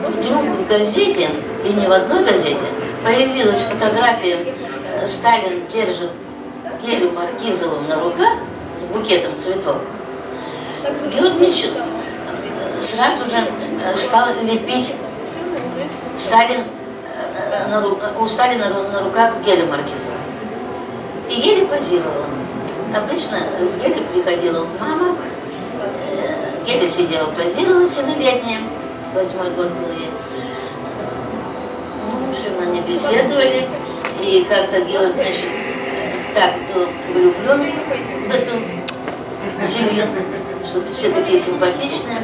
Вдруг 0.07 0.45
в 0.45 0.69
газете, 0.69 1.31
и 1.65 1.73
не 1.73 1.89
в 1.89 1.93
одной 1.93 2.25
газете, 2.25 2.67
появилась 3.05 3.63
фотография, 3.63 4.55
э, 4.95 5.07
Сталин 5.07 5.67
держит 5.73 6.11
Гелю 6.83 7.13
Маркизову 7.13 7.81
на 7.89 8.01
руках 8.01 8.39
с 8.79 8.85
букетом 8.87 9.37
цветов. 9.37 9.77
Георгиевич 11.13 11.71
сразу 12.81 13.25
же 13.27 13.37
э, 13.37 13.95
стал 13.95 14.29
лепить 14.43 14.95
Сталин, 16.17 16.63
э, 17.15 17.69
на, 17.69 17.87
у 18.19 18.27
Сталина 18.27 18.71
на 18.71 19.01
руках 19.03 19.35
Геля 19.45 19.67
Маркизова. 19.67 20.15
И 21.29 21.35
Геля 21.35 21.67
позировала. 21.67 22.27
Обычно 22.97 23.39
с 23.61 23.77
Гелей 23.83 24.03
приходила 24.13 24.67
мама, 24.81 25.17
э, 26.13 26.65
Геля 26.67 26.91
сидела, 26.91 27.27
позировала 27.27 27.89
семилетняя, 27.89 28.61
восьмой 29.15 29.51
год 29.51 29.69
был 29.69 29.93
ей. 29.99 30.11
Ну, 32.07 32.33
что 32.33 32.63
они 32.63 32.81
беседовали, 32.81 33.69
и 34.23 34.47
как-то 34.49 34.81
Георгий, 34.81 35.15
значит, 35.15 35.70
так 36.35 36.55
был 36.73 36.89
влюблен 37.13 37.73
в 38.27 38.31
эту 38.31 38.57
семью, 39.67 40.05
что 40.65 40.83
все 40.95 41.11
такие 41.11 41.41
симпатичные. 41.41 42.23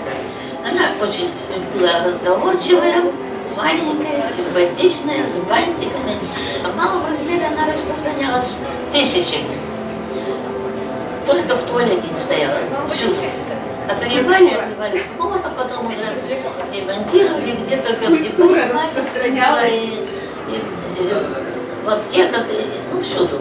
Она 0.69 0.83
очень 1.01 1.31
была 1.75 2.05
разговорчивая, 2.05 3.03
маленькая, 3.57 4.27
симпатичная, 4.37 5.29
с 5.29 5.39
бантиками. 5.41 6.19
А 6.65 6.69
в 6.71 6.77
малом 6.77 7.07
размере 7.09 7.47
она 7.47 7.73
распространялась 7.73 8.57
тысячами. 8.93 9.59
Только 11.25 11.57
в 11.57 11.63
туалете 11.63 12.07
не 12.13 12.19
стояла. 12.19 12.59
Всюду. 12.93 13.17
Отливали, 13.89 14.49
отливали 14.49 15.03
пол, 15.17 15.35
а 15.35 15.51
потом 15.51 15.87
уже 15.87 16.03
ремонтировали, 16.75 17.53
где-то 17.53 17.95
в 17.95 18.23
депо, 18.23 18.53
и, 19.67 20.05
и, 20.49 20.57
и, 20.99 21.15
в 21.85 21.89
аптеках, 21.89 22.47
и, 22.51 22.67
ну, 22.93 23.01
всюду. 23.01 23.41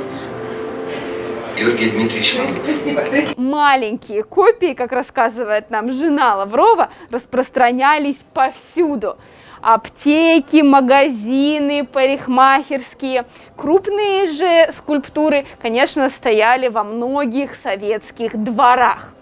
Георгий 1.57 1.89
Дмитриевич 1.89 2.35
Лавров. 2.37 3.37
Маленькие 3.37 4.23
копии, 4.23 4.73
как 4.73 4.91
рассказывает 4.91 5.69
нам 5.69 5.91
жена 5.91 6.35
Лаврова, 6.35 6.89
распространялись 7.09 8.25
повсюду. 8.33 9.17
Аптеки, 9.61 10.61
магазины, 10.61 11.85
парикмахерские. 11.85 13.25
Крупные 13.55 14.27
же 14.27 14.71
скульптуры, 14.73 15.45
конечно, 15.61 16.09
стояли 16.09 16.67
во 16.67 16.83
многих 16.83 17.55
советских 17.55 18.35
дворах. 18.35 19.14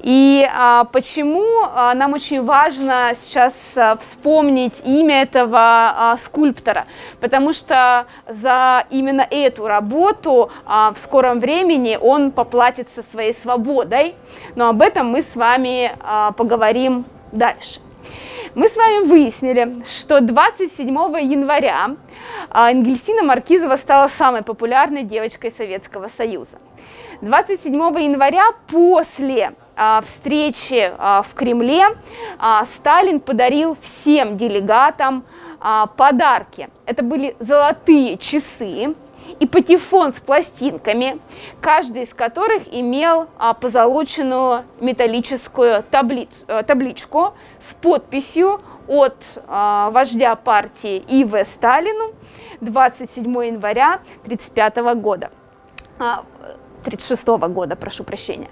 И 0.00 0.48
а, 0.52 0.84
почему 0.84 1.44
а, 1.62 1.94
нам 1.94 2.12
очень 2.12 2.42
важно 2.42 3.12
сейчас 3.18 3.54
а, 3.76 3.96
вспомнить 3.96 4.80
имя 4.84 5.22
этого 5.22 5.58
а, 5.58 6.18
скульптора? 6.22 6.86
Потому 7.20 7.52
что 7.52 8.06
за 8.28 8.84
именно 8.90 9.26
эту 9.30 9.66
работу 9.66 10.50
а, 10.64 10.92
в 10.92 10.98
скором 10.98 11.40
времени 11.40 11.98
он 12.00 12.30
поплатится 12.30 13.02
своей 13.10 13.34
свободой. 13.34 14.14
Но 14.54 14.68
об 14.68 14.82
этом 14.82 15.08
мы 15.08 15.22
с 15.22 15.36
вами 15.36 15.92
а, 16.00 16.32
поговорим 16.32 17.04
дальше. 17.32 17.80
Мы 18.54 18.68
с 18.68 18.76
вами 18.76 19.06
выяснили, 19.06 19.82
что 19.86 20.20
27 20.20 20.86
января 20.88 21.96
Энгельсина 22.52 23.22
Маркизова 23.22 23.76
стала 23.76 24.08
самой 24.18 24.42
популярной 24.42 25.04
девочкой 25.04 25.54
Советского 25.56 26.10
Союза. 26.16 26.58
27 27.22 27.72
января 27.72 28.44
после 28.66 29.52
а, 29.74 30.02
встречи 30.02 30.92
а, 30.98 31.22
в 31.22 31.34
Кремле 31.34 31.86
а, 32.38 32.66
Сталин 32.74 33.20
подарил 33.20 33.76
всем 33.80 34.36
делегатам 34.36 35.24
подарки. 35.96 36.70
Это 36.86 37.04
были 37.04 37.36
золотые 37.38 38.18
часы 38.18 38.96
и 39.38 39.46
патефон 39.46 40.12
с 40.12 40.18
пластинками, 40.18 41.20
каждый 41.60 42.02
из 42.02 42.12
которых 42.12 42.62
имел 42.66 43.28
позолоченную 43.60 44.64
металлическую 44.80 45.84
э, 45.92 46.62
табличку 46.64 47.34
с 47.64 47.74
подписью 47.74 48.60
от 48.88 49.40
вождя 49.46 50.34
партии 50.34 50.96
И.В. 51.06 51.44
Сталину 51.44 52.12
27 52.60 53.24
января 53.46 54.00
1935 54.24 54.76
года. 55.00 55.30
36 56.82 57.26
года, 57.28 57.76
прошу 57.76 58.02
прощения. 58.02 58.48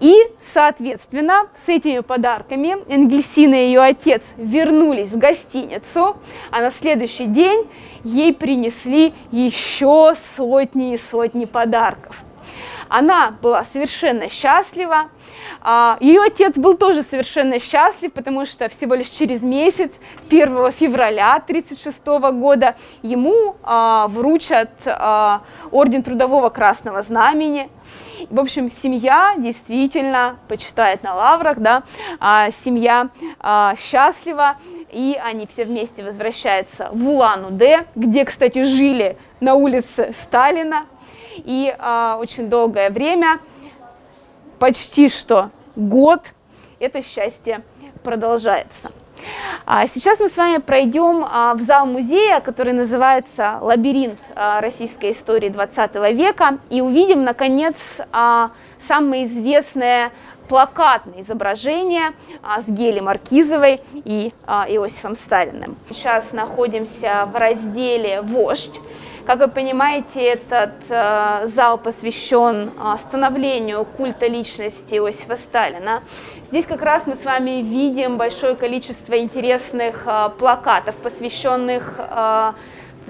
И, 0.00 0.14
соответственно, 0.42 1.48
с 1.54 1.68
этими 1.68 2.00
подарками 2.00 2.76
Энгельсина 2.88 3.54
и 3.54 3.66
ее 3.66 3.80
отец 3.80 4.22
вернулись 4.36 5.08
в 5.08 5.18
гостиницу, 5.18 6.16
а 6.50 6.60
на 6.60 6.70
следующий 6.70 7.26
день 7.26 7.68
ей 8.04 8.34
принесли 8.34 9.14
еще 9.30 10.14
сотни 10.36 10.94
и 10.94 10.98
сотни 10.98 11.44
подарков. 11.44 12.16
Она 12.88 13.30
была 13.40 13.64
совершенно 13.72 14.28
счастлива. 14.28 15.08
А, 15.64 15.96
ее 16.00 16.20
отец 16.22 16.56
был 16.56 16.76
тоже 16.76 17.02
совершенно 17.02 17.60
счастлив, 17.60 18.12
потому 18.12 18.46
что 18.46 18.68
всего 18.68 18.94
лишь 18.94 19.08
через 19.08 19.42
месяц, 19.42 19.92
1 20.28 20.72
февраля 20.72 21.36
1936 21.36 22.04
года, 22.34 22.74
ему 23.02 23.56
а, 23.62 24.08
вручат 24.08 24.70
а, 24.86 25.42
Орден 25.70 26.02
Трудового 26.02 26.48
Красного 26.48 27.02
Знамени– 27.02 27.68
в 28.30 28.38
общем, 28.38 28.70
семья 28.70 29.34
действительно 29.36 30.36
почитает 30.46 31.02
на 31.02 31.14
лаврах, 31.14 31.58
да, 31.58 31.82
семья 32.64 33.08
счастлива, 33.76 34.58
и 34.90 35.18
они 35.20 35.46
все 35.48 35.64
вместе 35.64 36.04
возвращаются 36.04 36.88
в 36.92 37.08
Улан-Удэ, 37.08 37.86
где, 37.96 38.24
кстати, 38.24 38.62
жили 38.62 39.16
на 39.40 39.54
улице 39.54 40.12
Сталина, 40.14 40.86
и 41.36 41.74
очень 42.20 42.48
долгое 42.48 42.90
время, 42.90 43.40
почти 44.62 45.08
что 45.08 45.50
год, 45.74 46.20
это 46.78 47.02
счастье 47.02 47.64
продолжается. 48.04 48.92
А 49.66 49.88
сейчас 49.88 50.20
мы 50.20 50.28
с 50.28 50.36
вами 50.36 50.58
пройдем 50.58 51.26
а, 51.28 51.54
в 51.54 51.62
зал 51.62 51.84
музея, 51.84 52.38
который 52.38 52.72
называется 52.72 53.58
«Лабиринт 53.60 54.14
а, 54.36 54.60
российской 54.60 55.10
истории 55.10 55.48
20 55.48 55.94
века», 56.14 56.58
и 56.70 56.80
увидим, 56.80 57.24
наконец, 57.24 57.74
самое 58.86 59.24
известное 59.24 60.12
плакатное 60.48 61.22
изображение 61.22 62.12
с 62.64 62.68
Гели 62.68 63.00
Маркизовой 63.00 63.80
и 63.94 64.32
Иосифом 64.46 65.16
Сталиным. 65.16 65.76
Сейчас 65.90 66.30
находимся 66.30 67.28
в 67.32 67.34
разделе 67.34 68.20
«Вождь». 68.22 68.80
Как 69.24 69.38
вы 69.38 69.46
понимаете, 69.46 70.20
этот 70.20 70.72
э, 70.88 71.46
зал 71.54 71.78
посвящен 71.78 72.70
э, 72.76 72.96
становлению 73.06 73.84
культа 73.84 74.26
личности 74.26 74.96
Иосифа 74.96 75.36
Сталина. 75.36 76.02
Здесь 76.50 76.66
как 76.66 76.82
раз 76.82 77.06
мы 77.06 77.14
с 77.14 77.24
вами 77.24 77.62
видим 77.62 78.16
большое 78.16 78.56
количество 78.56 79.16
интересных 79.16 80.02
э, 80.06 80.30
плакатов, 80.38 80.96
посвященных 80.96 81.94
э, 81.98 82.52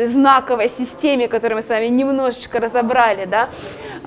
этой 0.02 0.12
знаковой 0.12 0.68
системе, 0.68 1.28
которую 1.28 1.56
мы 1.56 1.62
с 1.62 1.68
вами 1.68 1.86
немножечко 1.86 2.60
разобрали, 2.60 3.24
да, 3.24 3.48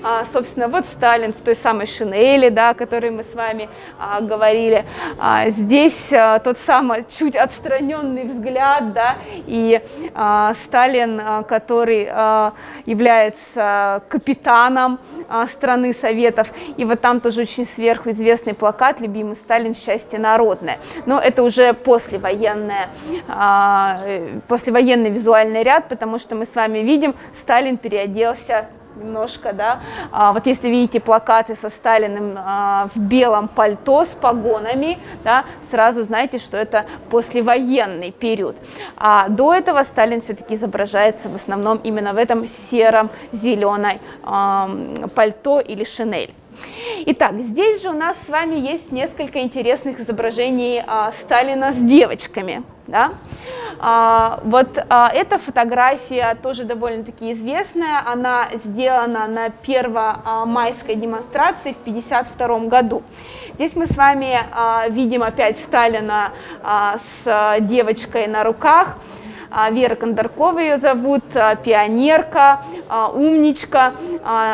а, 0.04 0.26
собственно, 0.32 0.68
вот 0.68 0.86
Сталин 0.86 1.34
в 1.34 1.42
той 1.42 1.56
самой 1.56 1.88
шинели, 1.88 2.50
да, 2.50 2.70
о 2.70 2.74
которой 2.76 3.10
мы 3.10 3.24
с 3.24 3.34
вами 3.34 3.70
а, 4.00 4.22
говорили. 4.22 4.86
А, 5.18 5.50
здесь 5.50 6.14
а, 6.14 6.38
тот 6.40 6.60
самый 6.60 7.06
чуть 7.10 7.36
отстраненный 7.36 8.26
взгляд, 8.26 8.94
да, 8.94 9.16
и 9.48 9.82
а, 10.14 10.54
Сталин, 10.64 11.20
а, 11.20 11.44
который 11.44 12.08
а, 12.12 12.54
является 12.86 14.04
капитаном 14.10 15.00
а, 15.28 15.48
страны 15.48 15.92
Советов, 15.94 16.50
и 16.78 16.86
вот 16.86 17.02
там 17.02 17.20
тоже 17.20 17.42
очень 17.42 17.66
сверхуизвестный 17.66 18.54
плакат 18.54 19.00
«Любимый 19.00 19.36
Сталин. 19.36 19.74
Счастье 19.74 20.20
народное». 20.20 20.78
Но 21.08 21.20
это 21.20 21.42
уже 21.42 21.74
послевоенное, 21.74 22.90
а, 23.28 24.02
э, 24.06 24.40
послевоенный 24.48 25.10
визуальный 25.10 25.64
ряд, 25.64 25.85
потому 25.90 26.20
что 26.20 26.36
мы 26.36 26.46
с 26.46 26.56
вами 26.56 26.80
видим, 26.80 27.16
Сталин 27.34 27.78
переоделся 27.78 28.68
немножко, 28.96 29.54
да. 29.54 29.82
А, 30.12 30.34
вот 30.34 30.46
если 30.46 30.70
видите 30.70 31.00
плакаты 31.00 31.56
со 31.56 31.70
Сталиным 31.70 32.36
а, 32.38 32.90
в 32.94 33.00
белом 33.00 33.48
пальто 33.48 34.06
с 34.06 34.10
погонами, 34.10 35.00
да, 35.24 35.44
сразу 35.70 36.04
знаете, 36.04 36.40
что 36.40 36.58
это 36.58 36.86
послевоенный 37.10 38.12
период. 38.12 38.56
А 38.98 39.28
до 39.30 39.54
этого 39.54 39.84
Сталин 39.84 40.22
все-таки 40.22 40.56
изображается 40.56 41.30
в 41.30 41.36
основном 41.36 41.78
именно 41.84 42.14
в 42.14 42.18
этом 42.18 42.48
сером 42.48 43.10
зеленой 43.32 44.00
а, 44.24 44.70
пальто 45.14 45.60
или 45.60 45.84
шинель. 45.84 46.34
Итак, 47.08 47.34
здесь 47.40 47.82
же 47.82 47.90
у 47.90 47.94
нас 47.94 48.16
с 48.26 48.30
вами 48.30 48.56
есть 48.56 48.92
несколько 48.92 49.42
интересных 49.42 50.00
изображений 50.00 50.82
а, 50.86 51.12
Сталина 51.22 51.74
с 51.74 51.76
девочками. 51.76 52.64
Да? 52.88 53.12
А, 53.80 54.40
вот 54.44 54.78
а, 54.90 55.10
эта 55.14 55.38
фотография 55.38 56.38
тоже 56.42 56.64
довольно-таки 56.64 57.34
известная. 57.34 58.02
Она 58.06 58.48
сделана 58.64 59.28
на 59.28 59.50
первомайской 59.50 60.96
демонстрации 60.96 61.74
в 61.74 61.82
1952 61.82 62.60
году. 62.70 63.04
Здесь 63.56 63.76
мы 63.76 63.88
с 63.88 63.96
вами 63.96 64.38
а, 64.52 64.88
видим 64.90 65.24
опять 65.24 65.58
Сталина 65.60 66.32
с 67.24 67.60
девочкой 67.62 68.28
на 68.28 68.44
руках. 68.44 68.98
А, 69.50 69.70
Вера 69.72 69.96
Кондаркова 69.96 70.60
ее 70.60 70.78
зовут, 70.78 71.24
а, 71.36 71.56
пионерка, 71.56 72.62
а, 72.90 73.10
умничка, 73.10 73.94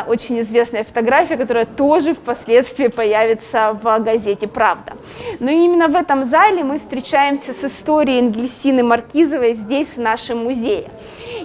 очень 0.06 0.40
известная 0.40 0.84
фотография, 0.84 1.36
которая 1.36 1.64
тоже 1.64 2.14
впоследствии 2.14 2.88
появится 2.88 3.78
в 3.82 3.98
газете 4.00 4.46
«Правда». 4.46 4.92
Но 5.40 5.50
именно 5.50 5.88
в 5.88 5.94
этом 5.94 6.24
зале 6.24 6.62
мы 6.62 6.78
встречаемся 6.78 7.52
с 7.52 7.64
историей 7.64 8.20
Энгельсины 8.20 8.82
Маркизовой 8.82 9.54
здесь, 9.54 9.88
в 9.88 9.98
нашем 9.98 10.44
музее. 10.44 10.90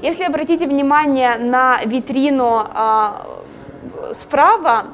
Если 0.02 0.24
обратите 0.24 0.68
внимание 0.68 1.38
на 1.38 1.82
витрину 1.86 2.68
справа, 4.22 4.88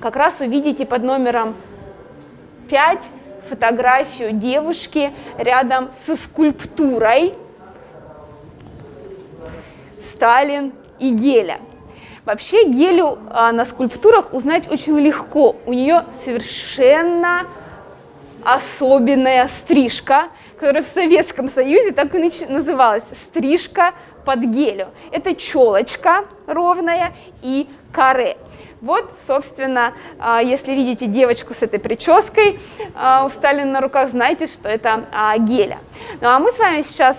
как 0.00 0.16
раз 0.16 0.40
увидите 0.40 0.86
под 0.86 1.02
номером 1.02 1.54
5 2.68 2.98
фотографию 3.50 4.32
девушки 4.32 5.10
рядом 5.36 5.90
со 6.06 6.14
скульптурой 6.14 7.34
Сталин 10.12 10.72
и 11.00 11.10
Геля. 11.12 11.58
Вообще 12.24 12.64
Гелю 12.68 13.18
а, 13.30 13.50
на 13.50 13.64
скульптурах 13.64 14.32
узнать 14.32 14.70
очень 14.70 14.96
легко. 15.00 15.56
У 15.66 15.72
нее 15.72 16.04
совершенно 16.24 17.46
особенная 18.44 19.48
стрижка, 19.48 20.28
которая 20.58 20.84
в 20.84 20.86
Советском 20.86 21.48
Союзе 21.48 21.90
так 21.90 22.14
и 22.14 22.30
называлась 22.48 23.02
стрижка 23.24 23.94
под 24.24 24.40
гелю. 24.40 24.88
Это 25.10 25.34
челочка 25.34 26.24
ровная 26.46 27.14
и 27.42 27.66
каре. 27.92 28.36
Вот, 28.80 29.10
собственно, 29.26 29.92
а, 30.18 30.42
если 30.42 30.72
видите 30.72 31.04
девочку 31.06 31.52
с 31.52 31.62
этой 31.62 31.78
прической 31.78 32.58
а, 32.94 33.24
у 33.26 33.28
Сталина 33.28 33.70
на 33.70 33.80
руках, 33.82 34.08
знайте, 34.10 34.46
что 34.46 34.70
это 34.70 35.04
а, 35.12 35.36
геля. 35.36 35.78
Ну 36.22 36.28
а 36.28 36.38
мы 36.38 36.50
с 36.50 36.58
вами 36.58 36.80
сейчас 36.80 37.18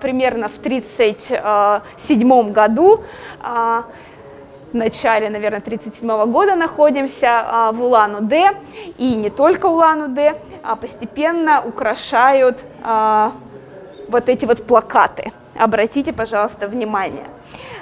примерно 0.00 0.48
в 0.48 0.58
1937 0.58 2.50
году 2.52 3.04
в 3.40 4.74
начале, 4.74 5.30
наверное, 5.30 5.60
1937 5.60 6.30
года 6.32 6.56
находимся 6.56 7.70
в 7.72 7.82
Улан-Удэ, 7.82 8.50
и 8.98 9.14
не 9.14 9.30
только 9.30 9.66
Улан-Удэ, 9.66 10.34
а 10.64 10.74
постепенно 10.74 11.62
украшают 11.64 12.64
вот 12.82 14.28
эти 14.28 14.44
вот 14.44 14.66
плакаты. 14.66 15.32
Обратите, 15.56 16.12
пожалуйста, 16.12 16.66
внимание. 16.66 17.26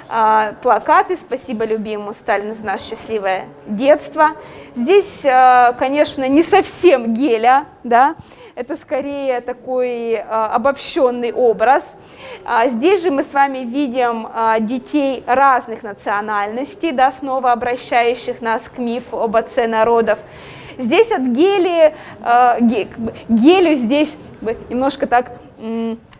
А, 0.07 0.53
плакаты 0.61 1.17
«Спасибо 1.17 1.65
любимому 1.65 2.13
Сталину 2.13 2.53
за 2.53 2.63
наше 2.65 2.89
счастливое 2.89 3.45
детство». 3.65 4.33
Здесь, 4.75 5.09
а, 5.23 5.73
конечно, 5.73 6.27
не 6.27 6.43
совсем 6.43 7.15
геля, 7.15 7.65
да, 7.83 8.15
это 8.53 8.75
скорее 8.75 9.41
такой 9.41 10.15
а, 10.15 10.53
обобщенный 10.53 11.31
образ. 11.31 11.83
Здесь 12.67 13.01
же 13.01 13.09
мы 13.09 13.23
с 13.23 13.33
вами 13.33 13.59
видим 13.59 14.27
детей 14.67 15.23
разных 15.25 15.81
национальностей, 15.81 16.91
да, 16.91 17.11
снова 17.11 17.51
обращающих 17.51 18.41
нас 18.41 18.61
к 18.63 18.77
мифу 18.77 19.19
об 19.19 19.35
отце 19.35 19.65
народов. 19.65 20.19
Здесь 20.77 21.11
от 21.11 21.21
гели, 21.21 21.95
гелю 23.29 23.75
здесь 23.75 24.15
немножко 24.69 25.07
так 25.07 25.31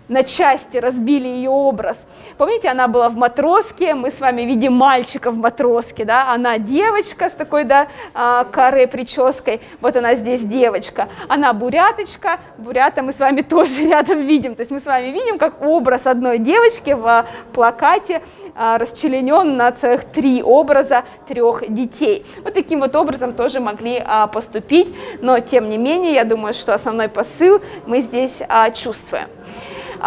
на 0.08 0.24
части 0.24 0.78
разбили 0.78 1.28
ее 1.28 1.50
образ. 1.50 1.98
Помните, 2.38 2.70
она 2.70 2.88
была 2.88 3.10
в 3.10 3.18
матроске, 3.18 3.96
мы 3.96 4.12
с 4.12 4.20
вами 4.20 4.44
видим 4.44 4.74
мальчика 4.74 5.32
в 5.32 5.38
матроске, 5.38 6.06
да, 6.06 6.32
она 6.32 6.58
девочка 6.58 7.30
с 7.30 7.32
такой, 7.32 7.63
да, 7.63 7.88
а, 8.13 8.44
каре 8.44 8.88
прической, 8.88 9.62
вот 9.82 9.96
она 9.96 10.15
здесь 10.15 10.41
девочка, 10.41 11.08
она 11.28 11.54
буряточка, 11.54 12.39
бурята 12.58 13.02
мы 13.02 13.13
с 13.13 13.20
вами 13.20 13.41
тоже 13.56 13.88
рядом 13.88 14.26
видим, 14.26 14.56
то 14.56 14.62
есть 14.62 14.72
мы 14.72 14.80
с 14.80 14.86
вами 14.86 15.08
видим, 15.12 15.38
как 15.38 15.62
образ 15.63 16.06
одной 16.06 16.39
девочки 16.39 16.91
в 16.91 17.26
плакате 17.54 18.22
а, 18.56 18.78
расчленен 18.78 19.56
на 19.56 19.72
целых 19.72 20.06
три 20.06 20.44
образа 20.44 21.04
трех 21.28 21.63
детей. 21.74 22.26
Вот 22.44 22.54
таким 22.54 22.82
вот 22.82 22.96
образом 22.96 23.34
тоже 23.34 23.60
могли 23.60 24.02
а, 24.06 24.28
поступить, 24.28 24.94
но 25.22 25.39
тем 25.39 25.70
не 25.70 25.78
менее, 25.78 26.13
я 26.13 26.26
думаю, 26.26 26.54
что 26.54 26.74
основной 26.74 27.08
посыл 27.10 27.62
мы 27.86 28.02
здесь 28.02 28.41
чувствуем. 28.76 29.28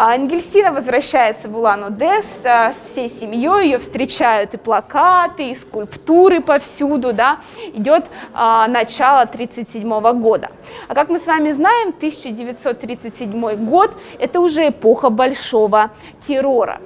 А 0.01 0.13
Ангельсина 0.13 0.71
возвращается 0.71 1.49
в 1.49 1.57
Улан-Удэ 1.57 2.21
а, 2.45 2.71
с 2.71 2.89
всей 2.89 3.09
семьей, 3.09 3.65
ее 3.65 3.79
встречают 3.79 4.53
и 4.53 4.57
плакаты, 4.57 5.49
и 5.49 5.55
скульптуры 5.55 6.39
повсюду, 6.39 7.11
да, 7.11 7.39
идет 7.73 8.05
а, 8.33 8.69
начало 8.69 9.23
1937 9.23 10.21
года. 10.21 10.51
А 10.87 10.95
как 10.95 11.09
мы 11.09 11.19
с 11.19 11.25
вами 11.25 11.51
знаем, 11.51 11.89
1937 11.89 13.65
год– 13.65 13.91
это 14.19 14.39
уже 14.39 14.69
эпоха 14.69 15.09
большого 15.09 15.91
террора. 16.25 16.79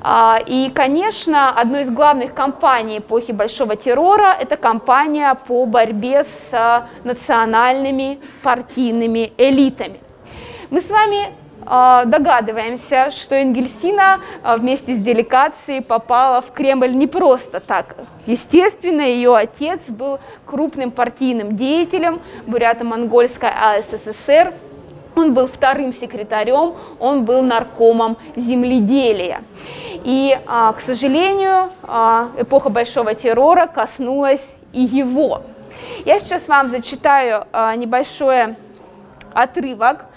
А, 0.00 0.38
и, 0.46 0.70
конечно, 0.70 1.50
одной 1.50 1.82
из 1.82 1.90
главных 1.90 2.32
кампаний 2.32 2.96
эпохи 3.00 3.32
Большого 3.32 3.76
террора– 3.76 4.34
это 4.40 4.56
кампания 4.56 5.34
по 5.46 5.66
борьбе 5.66 6.24
с 6.24 6.88
национальными 7.04 8.20
партийными 8.42 9.34
элитами. 9.36 10.00
Мы 10.70 10.80
с 10.80 10.88
вами 10.88 11.43
догадываемся, 11.66 13.10
что 13.10 13.34
Энгельсина 13.34 14.20
а, 14.42 14.56
вместе 14.56 14.94
с 14.94 14.98
делегацией 14.98 15.80
попала 15.80 16.40
в 16.40 16.52
Кремль 16.52 16.94
не 16.94 17.06
просто 17.06 17.60
так. 17.60 17.96
Естественно, 18.26 19.00
ее 19.00 19.34
отец 19.34 19.80
был 19.88 20.18
крупным 20.44 20.90
партийным 20.90 21.56
деятелем 21.56 22.20
Бурято-Монгольской 22.46 23.50
АССР, 23.50 24.52
он 25.16 25.32
был 25.32 25.46
вторым 25.46 25.92
секретарем, 25.92 26.74
он 26.98 27.24
был 27.24 27.42
наркомом 27.42 28.16
земледелия. 28.34 29.42
И, 30.04 30.38
а, 30.46 30.72
к 30.72 30.80
сожалению, 30.80 31.70
эпоха 32.36 32.68
Большого 32.68 33.14
террора 33.14 33.66
коснулась 33.66 34.54
и 34.72 34.82
его. 34.82 35.42
Я 36.04 36.18
сейчас 36.18 36.46
вам 36.48 36.70
зачитаю 36.70 37.46
небольшой 37.76 38.56
отрывок 39.34 40.02
а, 40.02 40.13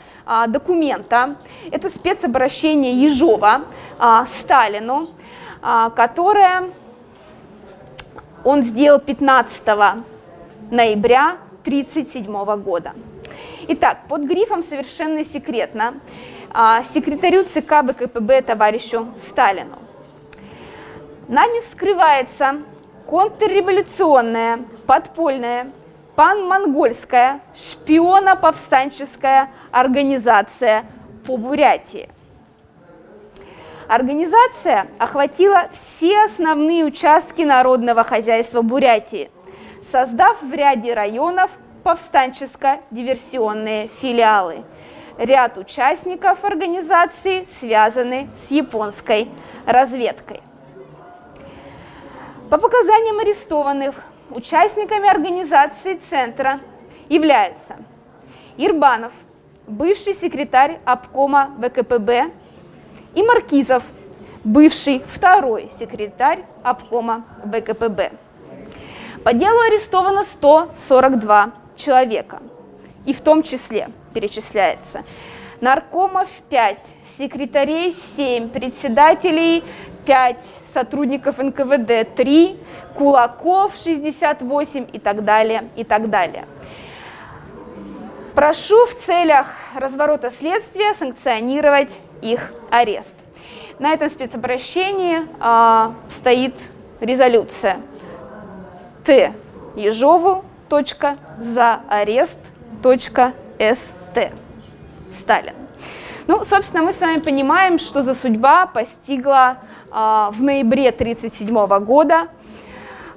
документа. 0.48 1.36
Это 1.72 1.90
спецобращение 1.90 2.94
Ежова 2.94 3.64
а, 3.98 4.26
Сталину, 4.26 5.10
а, 5.62 5.90
которое 5.90 6.70
он 8.44 8.64
сделал 8.64 9.00
15 9.00 9.66
ноября 10.72 11.38
1937 11.64 12.62
года. 12.62 12.94
Итак, 13.70 14.00
под 14.08 14.22
грифом 14.22 14.64
«Совершенно 14.64 15.26
секретно» 15.26 15.96
секретарю 16.94 17.44
ЦК 17.44 17.84
БКПБ 17.84 18.42
товарищу 18.42 19.08
Сталину. 19.28 19.78
Нами 21.28 21.60
вскрывается 21.60 22.62
контрреволюционная, 23.06 24.62
подпольная 24.86 25.72
пан-монгольская 26.18 27.40
шпиона-повстанческая 27.54 29.50
организация 29.72 30.84
по 31.28 31.38
Бурятии. 31.38 32.10
Организация 33.88 34.88
охватила 34.98 35.70
все 35.72 36.26
основные 36.26 36.86
участки 36.86 37.44
народного 37.44 38.04
хозяйства 38.04 38.64
Бурятии, 38.64 39.30
создав 39.92 40.42
в 40.42 40.52
ряде 40.52 40.96
районов 40.96 41.52
повстанческо-диверсионные 41.84 43.88
филиалы. 44.02 44.64
Ряд 45.20 45.60
участников 45.60 46.44
организации 46.44 47.48
связаны 47.60 48.28
с 48.48 48.52
японской 48.52 49.30
разведкой. 49.68 50.42
По 52.50 52.58
показаниям 52.58 53.20
арестованных, 53.20 53.94
участниками 54.32 55.10
организации 55.10 56.00
Центра 56.10 56.60
являются 57.10 57.78
Ирбанов, 58.58 59.14
бывший 59.68 60.14
секретарь 60.14 60.80
обкома 60.86 61.52
ВКПБ, 61.62 62.32
и 63.14 63.24
Маркизов, 63.24 63.84
бывший 64.44 65.04
второй 65.08 65.72
секретарь 65.80 66.44
обкома 66.64 67.26
ВКПБ. 67.44 68.12
По 69.24 69.34
делу 69.34 69.60
арестовано 69.62 70.24
142 70.24 71.52
человека, 71.76 72.40
и 73.06 73.14
в 73.14 73.22
том 73.22 73.44
числе 73.44 73.90
перечисляется 74.14 75.04
наркомов 75.62 76.30
5, 76.50 76.78
секретарей 77.18 77.96
7, 78.16 78.50
председателей 78.50 79.64
5, 80.08 80.38
сотрудников 80.74 81.38
НКВД 81.38 82.16
3, 82.16 82.58
кулаков 82.96 83.74
68 83.76 84.88
и 84.94 85.00
так 85.00 85.26
далее, 85.26 85.68
и 85.76 85.84
так 85.84 86.10
далее. 86.10 86.46
Прошу 88.34 88.86
в 88.86 89.06
целях 89.06 89.48
разворота 89.76 90.32
следствия 90.32 90.94
санкционировать 90.94 92.00
их 92.22 92.54
арест. 92.72 93.16
На 93.80 93.92
этом 93.94 94.10
спецобращении 94.10 95.28
а, 95.40 95.94
стоит 96.16 96.56
резолюция 97.02 97.82
Т. 99.06 99.34
Ежову. 99.76 100.46
За 101.40 101.82
арест. 101.88 102.40
Ст. 102.84 104.32
Сталин. 105.10 105.54
Ну, 106.28 106.44
собственно, 106.44 106.84
мы 106.84 106.92
с 106.92 107.00
вами 107.00 107.20
понимаем, 107.20 107.80
что 107.80 108.02
за 108.02 108.14
судьба 108.14 108.66
постигла 108.66 109.58
в 109.90 110.36
ноябре 110.40 110.90
1937 110.90 111.80
года 111.86 112.28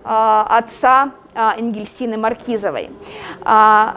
а, 0.04 0.46
отца 0.58 1.10
а, 1.34 1.56
Энгельсины 1.58 2.16
Маркизовой. 2.16 2.90
А, 3.42 3.96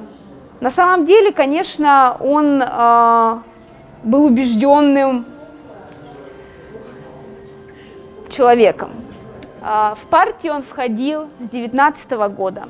на 0.60 0.70
самом 0.70 1.06
деле, 1.06 1.32
конечно, 1.32 2.18
он 2.20 2.62
а, 2.66 3.44
был 4.04 4.26
убежденным 4.26 5.26
человеком. 8.30 8.92
А, 9.62 9.96
в 9.96 10.08
партию 10.08 10.56
он 10.56 10.64
входил 10.64 11.30
с 11.40 11.50
19 11.50 12.12
года. 12.36 12.68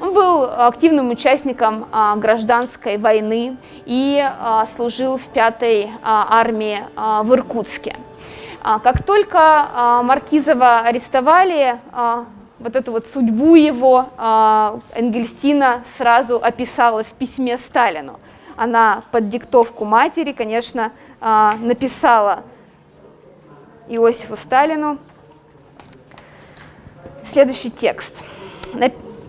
Он 0.00 0.12
был 0.12 0.42
активным 0.44 1.10
участником 1.10 1.86
а, 1.92 2.16
гражданской 2.16 2.98
войны 2.98 3.56
и 3.86 4.20
а, 4.20 4.66
служил 4.74 5.16
в 5.16 5.26
пятой 5.28 5.92
армии 6.02 6.84
в 6.96 7.32
Иркутске. 7.34 7.96
Как 8.64 9.04
только 9.04 10.00
Маркизова 10.04 10.78
арестовали, 10.80 11.78
вот 12.58 12.74
эту 12.74 12.92
вот 12.92 13.04
судьбу 13.06 13.56
его 13.56 14.08
Энгельсина 14.94 15.84
сразу 15.98 16.36
описала 16.42 17.02
в 17.02 17.08
письме 17.08 17.58
Сталину. 17.58 18.18
Она 18.56 19.02
под 19.12 19.28
диктовку 19.28 19.84
матери, 19.84 20.32
конечно, 20.32 20.92
написала 21.20 22.42
Иосифу 23.86 24.34
Сталину 24.34 24.96
следующий 27.26 27.70
текст. 27.70 28.16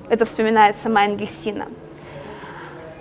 Это 0.10 0.24
вспоминает 0.24 0.78
сама 0.82 1.04
Энгельсина. 1.04 1.68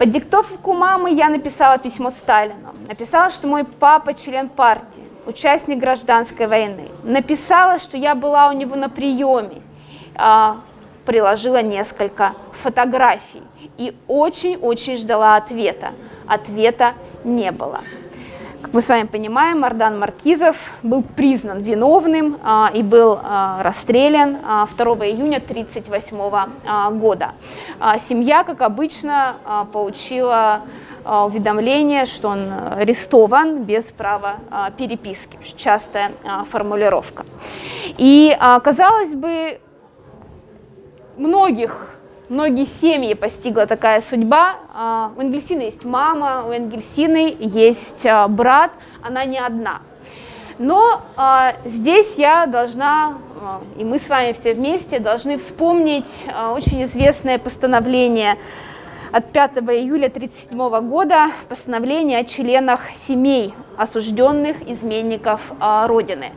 Под 0.01 0.11
диктовку 0.11 0.73
мамы 0.73 1.12
я 1.12 1.29
написала 1.29 1.79
письмо 1.79 2.11
Сталину. 2.11 2.75
Написала, 2.88 3.31
что 3.31 3.47
мой 3.47 3.62
папа 3.62 4.14
член 4.14 4.49
партии, 4.49 5.05
участник 5.27 5.79
гражданской 5.79 6.47
войны. 6.47 6.89
Написала, 7.03 7.79
что 7.79 7.97
я 7.97 8.15
была 8.15 8.49
у 8.49 8.53
него 8.53 8.77
на 8.77 8.89
приеме. 8.89 9.63
А, 10.17 10.59
приложила 11.05 11.63
несколько 11.63 12.35
фотографий 12.63 13.43
и 13.77 13.95
очень-очень 14.09 14.97
ждала 14.97 15.37
ответа. 15.37 15.93
Ответа 16.27 16.95
не 17.25 17.51
было. 17.51 17.81
Как 18.64 18.72
мы 18.72 18.81
с 18.81 18.88
вами 18.88 19.07
понимаем, 19.07 19.61
Мардан 19.61 19.98
Маркизов 19.98 20.57
был 20.83 21.03
признан 21.03 21.61
виновным 21.61 22.38
а, 22.42 22.70
и 22.72 22.83
был 22.83 23.20
а, 23.22 23.62
расстрелян 23.62 24.38
а, 24.42 24.66
2 24.66 24.85
июня 25.07 25.37
1938 25.37 26.16
а, 26.64 26.90
года. 26.90 27.33
А, 27.79 27.98
семья, 27.98 28.42
как 28.42 28.62
обычно, 28.62 29.37
а, 29.44 29.66
получила 29.66 30.62
уведомление, 31.05 32.07
что 32.07 32.31
он 32.31 32.50
арестован 32.79 33.64
без 33.64 33.85
права 33.85 34.37
переписки. 34.79 35.37
Частая 35.55 36.12
формулировка. 36.50 37.27
И, 37.98 38.35
казалось 38.62 39.14
бы, 39.14 39.61
многих 41.18 41.93
Многие 42.31 42.65
семьи 42.65 43.13
постигла 43.13 43.67
такая 43.67 44.01
судьба. 44.01 44.57
А, 44.73 45.13
у 45.15 45.21
Энгельсины 45.21 45.61
есть 45.61 45.85
мама, 45.85 46.47
у 46.49 46.53
Энгельсины 46.53 47.37
есть 47.39 48.07
а, 48.07 48.29
брат, 48.29 48.71
она 49.03 49.27
не 49.27 49.39
одна. 49.39 49.83
Но 50.59 51.03
а, 51.17 51.53
здесь 51.67 52.15
я 52.17 52.47
должна, 52.47 53.19
и 53.77 53.85
мы 53.85 53.99
с 53.99 54.09
вами 54.09 54.33
все 54.33 54.55
вместе 54.55 55.01
должны 55.01 55.37
вспомнить 55.37 56.25
очень 56.55 56.85
известное 56.85 57.39
постановление 57.39 58.39
от 59.13 59.31
5 59.31 59.59
июля 59.59 60.07
1937 60.07 60.89
года, 60.89 61.31
постановление 61.51 62.21
о 62.21 62.25
членах 62.25 62.81
семей 62.95 63.53
осужденных 63.77 64.67
изменников 64.67 65.53
Родины. 65.61 66.33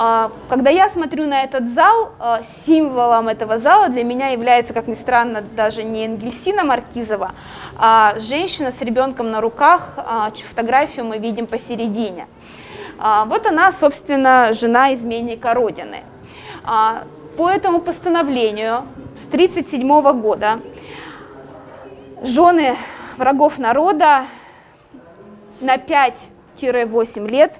А, 0.00 0.30
когда 0.48 0.70
я 0.70 0.88
смотрю 0.88 1.26
на 1.26 1.42
этот 1.42 1.74
зал, 1.74 2.12
а, 2.20 2.42
символом 2.64 3.26
этого 3.26 3.58
зала 3.58 3.88
для 3.88 4.04
меня 4.04 4.28
является, 4.28 4.72
как 4.72 4.86
ни 4.86 4.94
странно, 4.94 5.42
даже 5.42 5.82
не 5.82 6.06
Энгельсина 6.06 6.62
Маркизова, 6.62 7.32
а 7.76 8.14
женщина 8.20 8.70
с 8.70 8.80
ребенком 8.80 9.32
на 9.32 9.40
руках, 9.40 9.94
а, 9.96 10.30
чью 10.30 10.46
фотографию 10.46 11.04
мы 11.04 11.18
видим 11.18 11.48
посередине. 11.48 12.28
Вот 13.26 13.46
она, 13.46 13.70
собственно, 13.72 14.52
жена 14.52 14.92
изменника 14.94 15.54
Родины. 15.54 16.02
По 17.36 17.48
этому 17.48 17.80
постановлению 17.80 18.86
с 19.16 19.26
1937 19.26 20.20
года 20.20 20.60
жены 22.22 22.76
врагов 23.16 23.58
народа 23.58 24.26
на 25.60 25.76
5-8 25.76 27.28
лет 27.28 27.54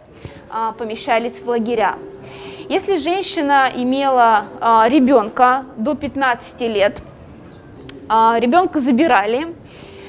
помещались 0.77 1.41
в 1.41 1.49
лагеря. 1.49 1.95
Если 2.69 2.99
женщина 2.99 3.73
имела 3.75 4.45
а, 4.61 4.87
ребенка 4.91 5.65
до 5.79 5.95
15 5.95 6.61
лет, 6.61 6.99
а, 8.11 8.39
ребенка 8.39 8.81
забирали 8.81 9.55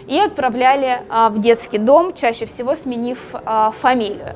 и 0.08 0.19
отправляли 0.19 1.02
а, 1.08 1.30
в 1.30 1.39
детский 1.39 1.78
дом, 1.78 2.13
чаще 2.13 2.45
всего 2.45 2.76
сменив 2.76 3.17
а, 3.32 3.72
фамилию. 3.72 4.36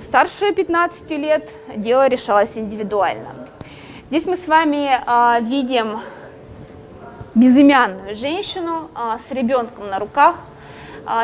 Старше 0.00 0.54
15 0.54 1.10
лет 1.10 1.50
дело 1.76 2.08
решалось 2.08 2.52
индивидуально. 2.54 3.28
Здесь 4.06 4.24
мы 4.24 4.36
с 4.36 4.48
вами 4.48 4.88
а, 5.04 5.40
видим 5.40 6.00
безымянную 7.34 8.14
женщину 8.14 8.88
а, 8.94 9.18
с 9.18 9.30
ребенком 9.30 9.90
на 9.90 9.98
руках– 9.98 10.36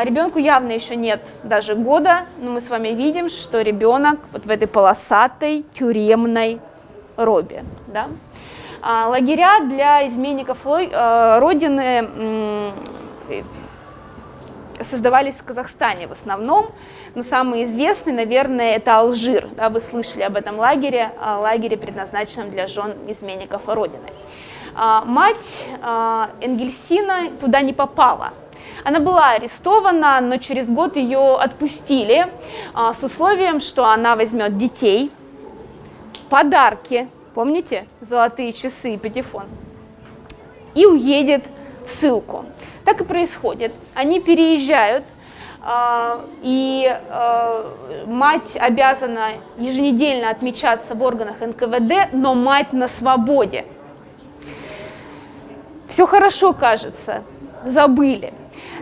ребенку 0.03 0.39
явно 0.39 0.71
еще 0.71 0.95
нет 0.95 1.21
даже 1.43 1.75
года, 1.75 2.25
но 2.39 2.51
мы 2.51 2.61
с 2.61 2.69
вами 2.69 2.89
видим, 2.89 3.29
что 3.29 3.61
ребенок 3.61 4.19
вот 4.31 4.45
в 4.45 4.49
этой 4.49 4.67
полосатой 4.67 5.65
тюремной 5.73 6.59
робе. 7.17 7.63
Да? 7.87 8.07
А 8.81 9.07
лагеря 9.09 9.59
для 9.61 10.07
изменников 10.07 10.65
э, 10.65 11.39
Родины 11.39 12.73
создавались 14.89 15.35
в 15.35 15.43
Казахстане 15.43 16.07
в 16.07 16.11
основном, 16.11 16.67
но 17.13 17.21
самый 17.23 17.65
известный, 17.65 18.13
наверное, 18.13 18.75
это 18.75 18.99
Алжир. 18.99 19.49
Да, 19.55 19.69
вы 19.69 19.81
слышали 19.81 20.23
об 20.23 20.35
этом 20.35 20.57
лагере, 20.57 21.11
лагере, 21.19 21.77
предназначенном 21.77 22.49
для 22.49 22.67
жен 22.67 22.93
изменников 23.07 23.63
Родины. 23.67 24.09
А, 24.73 25.03
мать 25.05 25.67
а, 25.81 26.29
Энгельсина 26.39 27.31
туда 27.39 27.61
не 27.61 27.73
попала, 27.73 28.31
она 28.83 28.99
была 28.99 29.31
арестована, 29.31 30.19
но 30.21 30.37
через 30.37 30.67
год 30.67 30.95
ее 30.95 31.35
отпустили 31.35 32.27
а, 32.73 32.93
с 32.93 33.03
условием, 33.03 33.59
что 33.59 33.85
она 33.85 34.15
возьмет 34.15 34.57
детей, 34.57 35.11
подарки, 36.29 37.07
помните, 37.33 37.87
золотые 38.01 38.53
часы 38.53 38.95
и 38.95 38.97
патефон, 38.97 39.45
и 40.73 40.85
уедет 40.85 41.45
в 41.85 41.91
ссылку. 41.91 42.45
Так 42.85 43.01
и 43.01 43.03
происходит. 43.03 43.73
Они 43.93 44.19
переезжают 44.19 45.03
а, 45.61 46.21
и 46.41 46.87
а, 47.09 47.65
мать 48.07 48.57
обязана 48.59 49.33
еженедельно 49.57 50.29
отмечаться 50.31 50.95
в 50.95 51.03
органах 51.03 51.41
НКВД, 51.41 52.13
но 52.13 52.33
мать 52.33 52.73
на 52.73 52.87
свободе. 52.87 53.65
Все 55.87 56.07
хорошо 56.07 56.53
кажется, 56.53 57.23
забыли. 57.65 58.33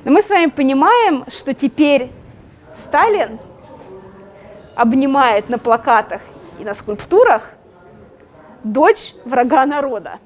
Но 0.06 0.12
мы 0.12 0.22
с 0.22 0.30
вами 0.30 0.50
понимаем, 0.50 1.26
что 1.28 1.54
теперь 1.54 2.10
Сталин 2.86 3.40
обнимает 4.76 5.50
на 5.50 5.58
плакатах 5.58 6.22
и 6.60 6.64
на 6.64 6.74
скульптурах 6.74 7.50
дочь 8.64 9.14
врага 9.26 9.66
народа. 9.66 10.20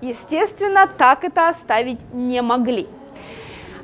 Естественно, 0.00 0.86
так 0.86 1.24
это 1.24 1.48
оставить 1.48 1.98
не 2.12 2.42
могли. 2.42 2.86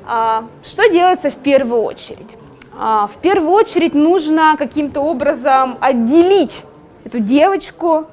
А, 0.07 0.45
что 0.63 0.87
делается 0.89 1.29
в 1.29 1.35
первую 1.35 1.81
очередь? 1.81 2.37
А, 2.77 3.07
в 3.07 3.17
первую 3.17 3.51
очередь 3.51 3.93
нужно 3.93 4.55
каким-то 4.57 5.01
образом 5.01 5.77
отделить 5.81 6.63
эту 7.03 7.19
девочку, 7.19 8.05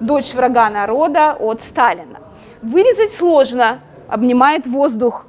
дочь 0.00 0.34
врага 0.34 0.68
народа, 0.70 1.36
от 1.38 1.62
Сталина. 1.62 2.20
Вырезать 2.62 3.14
сложно, 3.14 3.80
обнимает 4.08 4.66
воздух, 4.66 5.26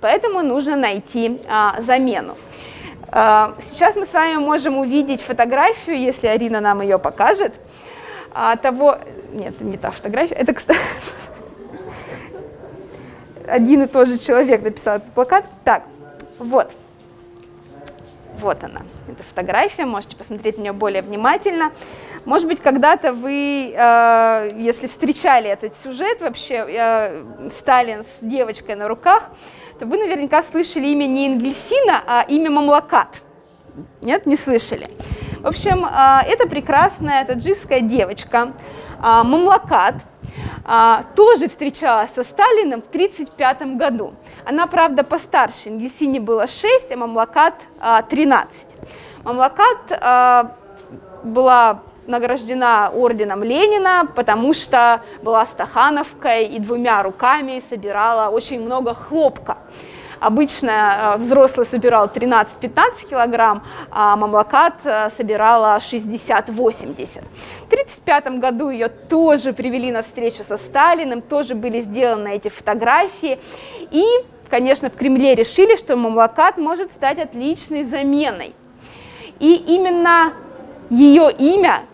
поэтому 0.00 0.42
нужно 0.42 0.76
найти 0.76 1.40
а, 1.48 1.80
замену. 1.82 2.36
А, 3.08 3.54
сейчас 3.60 3.96
мы 3.96 4.06
с 4.06 4.12
вами 4.12 4.36
можем 4.36 4.78
увидеть 4.78 5.22
фотографию, 5.22 5.98
если 5.98 6.28
Арина 6.28 6.60
нам 6.60 6.80
ее 6.80 6.98
покажет, 6.98 7.54
а, 8.32 8.56
того... 8.56 8.98
Нет, 9.32 9.60
не 9.60 9.76
та 9.76 9.90
фотография, 9.90 10.34
это, 10.34 10.54
кстати, 10.54 10.78
один 13.46 13.82
и 13.82 13.86
тот 13.86 14.08
же 14.08 14.18
человек 14.18 14.62
написал 14.62 14.96
этот 14.96 15.12
плакат. 15.12 15.44
Так, 15.64 15.82
вот. 16.38 16.72
Вот 18.38 18.64
она, 18.64 18.82
эта 19.08 19.22
фотография, 19.22 19.84
можете 19.84 20.16
посмотреть 20.16 20.56
на 20.56 20.62
нее 20.62 20.72
более 20.72 21.02
внимательно. 21.02 21.72
Может 22.24 22.48
быть, 22.48 22.60
когда-то 22.60 23.12
вы, 23.12 23.74
э, 23.74 24.52
если 24.56 24.86
встречали 24.86 25.50
этот 25.50 25.76
сюжет 25.76 26.20
вообще, 26.20 26.64
э, 26.66 27.50
Сталин 27.52 28.04
с 28.04 28.24
девочкой 28.24 28.76
на 28.76 28.88
руках, 28.88 29.30
то 29.78 29.86
вы 29.86 29.98
наверняка 29.98 30.42
слышали 30.42 30.86
имя 30.86 31.06
не 31.06 31.26
Энгельсина, 31.28 32.02
а 32.06 32.24
имя 32.28 32.50
Мамлакат. 32.50 33.22
Нет, 34.00 34.26
не 34.26 34.36
слышали. 34.36 34.86
В 35.40 35.46
общем, 35.46 35.84
э, 35.84 36.22
это 36.26 36.48
прекрасная 36.48 37.24
таджикская 37.24 37.80
девочка, 37.80 38.52
э, 38.98 39.02
Мамлакат, 39.02 39.96
тоже 41.16 41.48
встречалась 41.48 42.10
со 42.14 42.22
Сталиным 42.22 42.82
в 42.82 42.88
1935 42.88 43.76
году. 43.76 44.14
Она, 44.44 44.66
правда, 44.66 45.02
постарше, 45.02 45.68
Ингельсине 45.68 46.20
было 46.20 46.46
6, 46.46 46.92
а 46.92 46.96
Мамлакат 46.96 47.54
а, 47.80 48.02
13. 48.02 48.68
Мамлакат 49.24 49.78
а, 49.90 50.56
была 51.24 51.80
награждена 52.06 52.90
орденом 52.94 53.42
Ленина, 53.42 54.06
потому 54.14 54.54
что 54.54 55.02
была 55.22 55.46
стахановкой 55.46 56.46
и 56.46 56.58
двумя 56.58 57.02
руками 57.02 57.62
собирала 57.68 58.30
очень 58.30 58.62
много 58.64 58.94
хлопка. 58.94 59.58
Обычно 60.20 61.14
э, 61.16 61.18
взрослый 61.18 61.66
собирал 61.66 62.06
13-15 62.06 63.08
килограмм, 63.08 63.62
а 63.90 64.16
мамлакат 64.16 64.74
э, 64.84 65.08
собирала 65.16 65.78
60-80. 65.78 66.52
В 66.52 67.66
1935 67.72 68.38
году 68.38 68.68
ее 68.68 68.88
тоже 68.88 69.54
привели 69.54 69.90
на 69.90 70.02
встречу 70.02 70.42
со 70.46 70.58
Сталиным, 70.58 71.22
тоже 71.22 71.54
были 71.54 71.80
сделаны 71.80 72.34
эти 72.34 72.48
фотографии. 72.48 73.38
И, 73.90 74.04
конечно, 74.50 74.90
в 74.90 74.94
Кремле 74.94 75.34
решили, 75.34 75.74
что 75.76 75.96
мамлакат 75.96 76.58
может 76.58 76.92
стать 76.92 77.18
отличной 77.18 77.84
заменой. 77.84 78.54
И 79.38 79.54
именно 79.54 80.34
ее 80.90 81.32
имя 81.32 81.84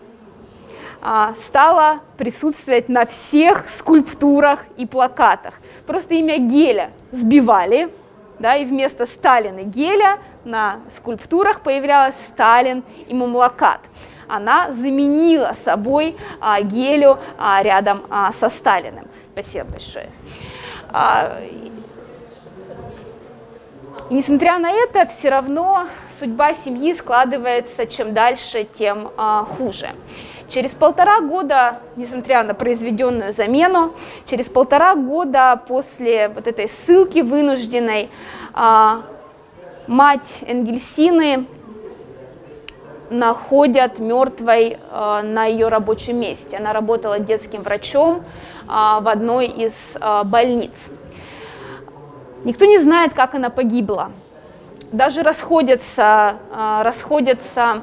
а, 1.01 1.33
стало 1.45 2.01
присутствовать 2.17 2.89
на 2.89 3.05
всех 3.05 3.69
скульптурах 3.69 4.65
и 4.75 4.85
плакатах. 4.85 5.53
Просто 5.85 6.15
имя 6.15 6.39
Геля 6.39 6.91
сбивали, 7.13 7.89
да, 8.39 8.55
и 8.55 8.65
вместо 8.65 9.05
Сталина 9.05 9.63
Геля 9.63 10.19
на 10.43 10.79
скульптурах 10.95 11.61
появлялась 11.61 12.15
Сталин 12.29 12.83
и 13.07 13.13
Мамлакат. 13.13 13.81
Она 14.27 14.73
заменила 14.73 15.55
собой 15.63 16.17
а, 16.41 16.61
Гелю 16.61 17.17
а, 17.37 17.61
рядом 17.63 18.05
а, 18.09 18.33
со 18.33 18.49
Сталиным. 18.49 19.07
Спасибо 19.31 19.71
большое. 19.71 20.09
А, 20.89 21.39
и 21.49 21.71
несмотря 24.09 24.57
на 24.57 24.71
это, 24.71 25.05
все 25.07 25.29
равно 25.29 25.85
судьба 26.19 26.53
семьи 26.53 26.93
складывается 26.93 27.85
чем 27.85 28.13
дальше, 28.13 28.67
тем 28.77 29.11
а, 29.17 29.45
хуже. 29.45 29.89
Через 30.49 30.71
полтора 30.71 31.19
года, 31.19 31.79
несмотря 31.97 32.41
на 32.43 32.53
произведенную 32.53 33.33
замену, 33.33 33.91
через 34.25 34.45
полтора 34.45 34.95
года 34.95 35.61
после 35.67 36.29
вот 36.29 36.47
этой 36.47 36.69
ссылки 36.69 37.19
вынужденной, 37.19 38.09
а, 38.53 39.01
мать 39.87 40.39
Энгельсины 40.47 41.47
находят 43.09 43.99
мертвой 43.99 44.77
а, 44.89 45.21
на 45.21 45.45
ее 45.45 45.67
рабочем 45.67 46.17
месте. 46.17 46.55
Она 46.55 46.71
работала 46.71 47.19
детским 47.19 47.61
врачом 47.61 48.23
а, 48.69 49.01
в 49.01 49.09
одной 49.09 49.47
из 49.47 49.73
больниц. 50.23 50.71
Никто 52.45 52.63
не 52.63 52.79
знает, 52.79 53.13
как 53.13 53.35
она 53.35 53.49
погибла. 53.49 54.11
Даже 54.93 55.23
расходятся, 55.23 56.37
расходятся 56.81 57.81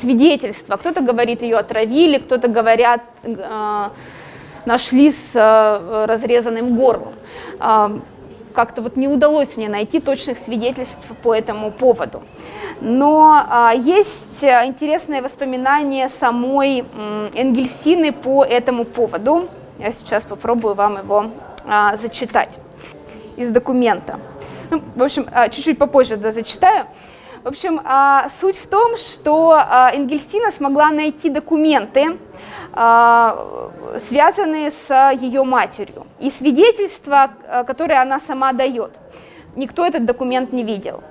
свидетельства. 0.00 0.76
Кто-то 0.76 1.00
говорит, 1.00 1.42
ее 1.42 1.56
отравили, 1.56 2.18
кто-то 2.18 2.48
говорят, 2.48 3.02
э, 3.22 3.88
нашли 4.66 5.12
с 5.12 5.34
э, 5.34 6.04
разрезанным 6.06 6.76
горлом. 6.76 7.12
Э, 7.60 7.88
как-то 8.54 8.82
вот 8.82 8.96
не 8.96 9.08
удалось 9.08 9.56
мне 9.56 9.68
найти 9.68 10.00
точных 10.00 10.38
свидетельств 10.44 10.98
по 11.22 11.34
этому 11.34 11.70
поводу. 11.70 12.22
Но 12.80 13.44
а, 13.48 13.72
есть 13.74 14.42
интересные 14.42 15.22
воспоминания 15.22 16.08
самой 16.08 16.84
Энгельсины 17.34 18.12
по 18.12 18.44
этому 18.44 18.84
поводу. 18.84 19.48
Я 19.78 19.92
сейчас 19.92 20.24
попробую 20.24 20.74
вам 20.74 20.98
его 20.98 21.26
а, 21.66 21.96
зачитать 21.96 22.58
из 23.36 23.50
документа. 23.50 24.18
Ну, 24.70 24.82
в 24.94 25.02
общем, 25.02 25.26
а, 25.32 25.48
чуть-чуть 25.48 25.78
попозже 25.78 26.16
да, 26.16 26.32
зачитаю. 26.32 26.86
В 27.42 27.48
общем, 27.48 27.80
а, 27.84 28.28
суть 28.38 28.58
в 28.58 28.66
том, 28.66 28.98
что 28.98 29.52
а, 29.52 29.90
Энгельсина 29.94 30.50
смогла 30.50 30.90
найти 30.90 31.30
документы, 31.30 32.18
а, 32.74 33.70
связанные 33.98 34.70
с 34.70 35.12
ее 35.18 35.42
матерью, 35.44 36.06
и 36.18 36.30
свидетельства, 36.30 37.30
которые 37.66 38.00
она 38.00 38.20
сама 38.20 38.52
дает. 38.52 38.90
Никто 39.56 39.86
этот 39.86 40.04
документ 40.04 40.52
не 40.52 40.62
видел. 40.62 41.02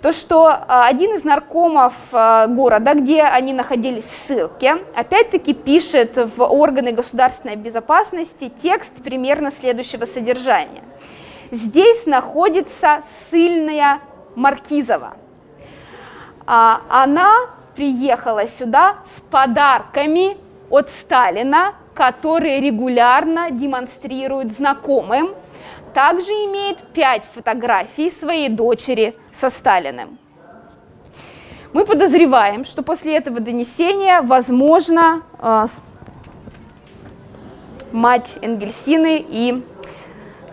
То, 0.00 0.12
что 0.12 0.52
один 0.66 1.14
из 1.14 1.22
наркомов 1.22 1.92
города, 2.10 2.94
где 2.94 3.22
они 3.22 3.52
находились 3.52 4.04
в 4.04 4.26
ссылке, 4.26 4.78
опять-таки 4.96 5.52
пишет 5.52 6.16
в 6.16 6.42
органы 6.42 6.92
государственной 6.92 7.56
безопасности 7.56 8.50
текст 8.62 8.92
примерно 9.04 9.52
следующего 9.52 10.06
содержания. 10.06 10.82
Здесь 11.52 12.06
находится 12.06 13.02
ссыльная 13.28 14.00
Маркизова– 14.34 15.14
а, 15.23 15.23
она 16.46 17.32
приехала 17.74 18.46
сюда 18.46 18.96
с 19.16 19.20
подарками 19.30 20.36
от 20.70 20.90
Сталина, 20.90 21.74
которые 21.94 22.60
регулярно 22.60 23.50
демонстрирует 23.50 24.56
знакомым. 24.56 25.34
Также 25.92 26.30
имеет 26.30 26.78
пять 26.92 27.28
фотографий 27.32 28.10
своей 28.10 28.48
дочери 28.48 29.16
со 29.32 29.48
Сталиным. 29.48 30.18
Мы 31.72 31.84
подозреваем, 31.84 32.64
что 32.64 32.82
после 32.82 33.16
этого 33.16 33.40
донесения, 33.40 34.22
возможно, 34.22 35.22
а, 35.38 35.66
мать 37.90 38.38
Энгельсины 38.42 39.24
и 39.28 39.62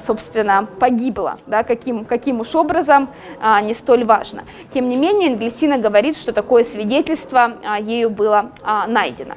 собственно, 0.02 0.68
погибла, 0.80 1.38
да, 1.48 1.64
каким, 1.64 2.06
каким 2.06 2.40
уж 2.40 2.56
образом, 2.56 3.10
а, 3.40 3.62
не 3.62 3.74
столь 3.74 4.04
важно. 4.04 4.44
Тем 4.74 4.90
не 4.90 4.96
менее, 4.96 5.32
Англисина 5.32 5.78
говорит, 5.78 6.18
что 6.18 6.34
такое 6.34 6.64
свидетельство 6.64 7.54
а, 7.64 7.80
ею 7.80 8.10
было 8.10 8.52
а, 8.64 8.88
найдено. 8.88 9.36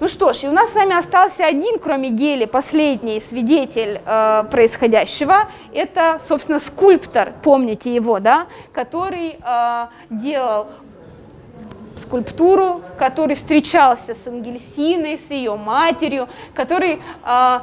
Ну 0.00 0.08
что 0.08 0.32
ж, 0.32 0.44
и 0.44 0.48
у 0.48 0.52
нас 0.52 0.70
с 0.70 0.74
вами 0.74 0.98
остался 0.98 1.44
один, 1.44 1.78
кроме 1.78 2.10
Гели, 2.10 2.44
последний 2.44 3.20
свидетель 3.20 4.00
э, 4.04 4.44
происходящего. 4.50 5.48
Это, 5.72 6.20
собственно, 6.28 6.58
скульптор, 6.58 7.32
помните 7.42 7.94
его, 7.94 8.18
да, 8.18 8.46
который 8.72 9.38
э, 9.40 9.86
делал 10.10 10.66
скульптуру, 11.96 12.82
который 12.98 13.36
встречался 13.36 14.14
с 14.14 14.26
Ангельсиной, 14.26 15.18
с 15.18 15.30
ее 15.30 15.56
матерью, 15.56 16.28
который 16.54 17.00
э, 17.24 17.58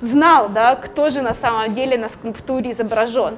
знал, 0.00 0.48
да, 0.48 0.76
кто 0.76 1.10
же 1.10 1.22
на 1.22 1.34
самом 1.34 1.74
деле 1.74 1.98
на 1.98 2.08
скульптуре 2.08 2.72
изображен. 2.72 3.36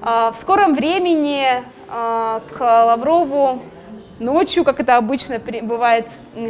В 0.00 0.34
скором 0.40 0.74
времени 0.74 1.62
к 1.88 2.58
Лаврову 2.58 3.60
ночью, 4.20 4.64
как 4.64 4.80
это 4.80 4.96
обычно 4.96 5.38
бывает, 5.38 6.06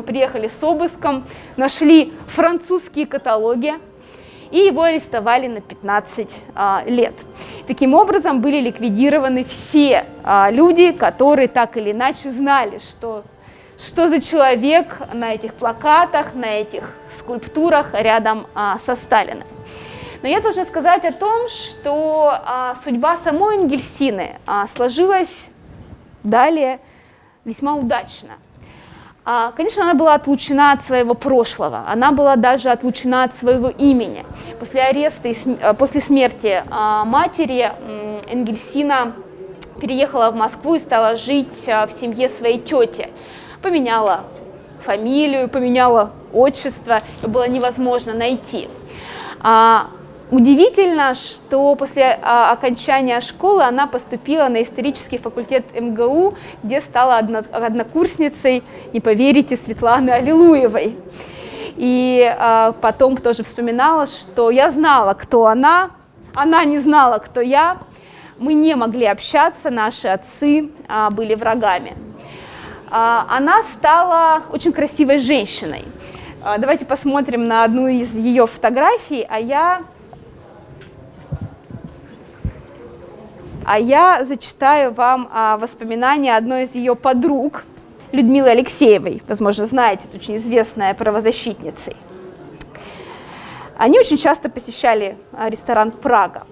приехали 0.06 0.48
с 0.48 0.62
обыском, 0.62 1.24
нашли 1.56 2.12
французские 2.28 3.06
каталоги, 3.06 3.74
и 4.50 4.58
его 4.58 4.82
арестовали 4.82 5.46
на 5.46 5.60
15 5.60 6.42
а, 6.54 6.82
лет. 6.86 7.14
Таким 7.68 7.94
образом, 7.94 8.40
были 8.40 8.60
ликвидированы 8.60 9.44
все 9.44 10.06
а, 10.24 10.50
люди, 10.50 10.90
которые 10.90 11.46
так 11.46 11.76
или 11.76 11.92
иначе 11.92 12.30
знали, 12.30 12.78
что, 12.78 13.22
что 13.84 14.08
за 14.08 14.20
человек 14.20 14.98
на 15.12 15.34
этих 15.34 15.54
плакатах, 15.54 16.34
на 16.34 16.46
этих 16.46 16.84
скульптурах 17.18 17.94
рядом 17.94 18.46
а, 18.54 18.78
со 18.84 18.94
Сталиным. 18.94 19.46
Но 20.22 20.28
я 20.28 20.40
должна 20.40 20.64
сказать 20.64 21.04
о 21.04 21.12
том, 21.12 21.48
что 21.48 22.30
а, 22.32 22.74
судьба 22.76 23.16
самой 23.16 23.56
Энгельсины 23.56 24.38
а, 24.46 24.66
сложилась 24.74 25.50
далее 26.22 26.78
весьма 27.44 27.74
удачно. 27.74 28.34
А, 29.24 29.52
конечно, 29.52 29.82
она 29.82 29.94
была 29.94 30.14
отлучена 30.14 30.72
от 30.72 30.84
своего 30.84 31.14
прошлого, 31.14 31.84
она 31.86 32.12
была 32.12 32.36
даже 32.36 32.70
отлучена 32.70 33.24
от 33.24 33.34
своего 33.36 33.68
имени. 33.68 34.24
После 34.58 34.82
ареста 34.82 35.28
и 35.28 35.36
э, 35.46 35.74
после 35.74 36.00
смерти 36.00 36.64
а, 36.70 37.04
матери 37.04 37.70
Энгельсина 38.28 39.12
переехала 39.80 40.30
в 40.30 40.36
Москву 40.36 40.74
и 40.74 40.78
стала 40.78 41.16
жить 41.16 41.68
а, 41.68 41.86
в 41.86 41.92
семье 41.92 42.28
своей 42.28 42.58
тети. 42.58 43.10
Поменяла 43.62 44.24
фамилию, 44.84 45.48
поменяла 45.48 46.10
отчество, 46.32 46.98
было 47.26 47.48
невозможно 47.48 48.14
найти. 48.14 48.68
Удивительно, 50.30 51.14
что 51.14 51.74
после 51.74 52.16
а, 52.22 52.52
окончания 52.52 53.20
школы 53.20 53.64
она 53.64 53.88
поступила 53.88 54.46
на 54.46 54.62
исторический 54.62 55.18
факультет 55.18 55.64
МГУ, 55.74 56.36
где 56.62 56.80
стала 56.80 57.18
одно, 57.18 57.42
однокурсницей, 57.50 58.62
не 58.92 59.00
поверите, 59.00 59.56
Светланы 59.56 60.10
Аллилуевой. 60.10 60.96
И 61.74 62.32
а, 62.38 62.72
потом 62.80 63.16
тоже 63.16 63.42
вспоминала, 63.42 64.06
что 64.06 64.50
я 64.50 64.70
знала, 64.70 65.14
кто 65.14 65.46
она, 65.46 65.90
она 66.32 66.64
не 66.64 66.78
знала, 66.78 67.18
кто 67.18 67.40
я, 67.40 67.78
мы 68.38 68.54
не 68.54 68.76
могли 68.76 69.06
общаться, 69.06 69.68
наши 69.70 70.06
отцы 70.06 70.70
а, 70.86 71.10
были 71.10 71.34
врагами. 71.34 71.96
А, 72.90 73.24
она 73.28 73.62
стала 73.78 74.42
очень 74.50 74.72
красивой 74.72 75.20
женщиной. 75.20 75.84
А, 76.42 76.58
давайте 76.58 76.84
посмотрим 76.84 77.46
на 77.46 77.62
одну 77.62 77.86
из 77.86 78.16
ее 78.16 78.46
фотографий, 78.46 79.24
а 79.28 79.38
я 79.38 79.82
А 83.64 83.78
я 83.78 84.24
зачитаю 84.24 84.92
вам 84.92 85.28
а, 85.32 85.56
воспоминания 85.56 86.36
одной 86.36 86.64
из 86.64 86.74
ее 86.74 86.96
подруг, 86.96 87.62
Людмилы 88.10 88.48
Алексеевой, 88.48 89.22
возможно, 89.28 89.64
знаете, 89.64 90.02
это 90.08 90.16
очень 90.16 90.36
известная 90.36 90.92
правозащитницей. 90.94 91.94
Они 93.76 94.00
очень 94.00 94.16
часто 94.16 94.48
посещали 94.48 95.16
ресторан 95.38 95.92
«Прага». 95.92 96.46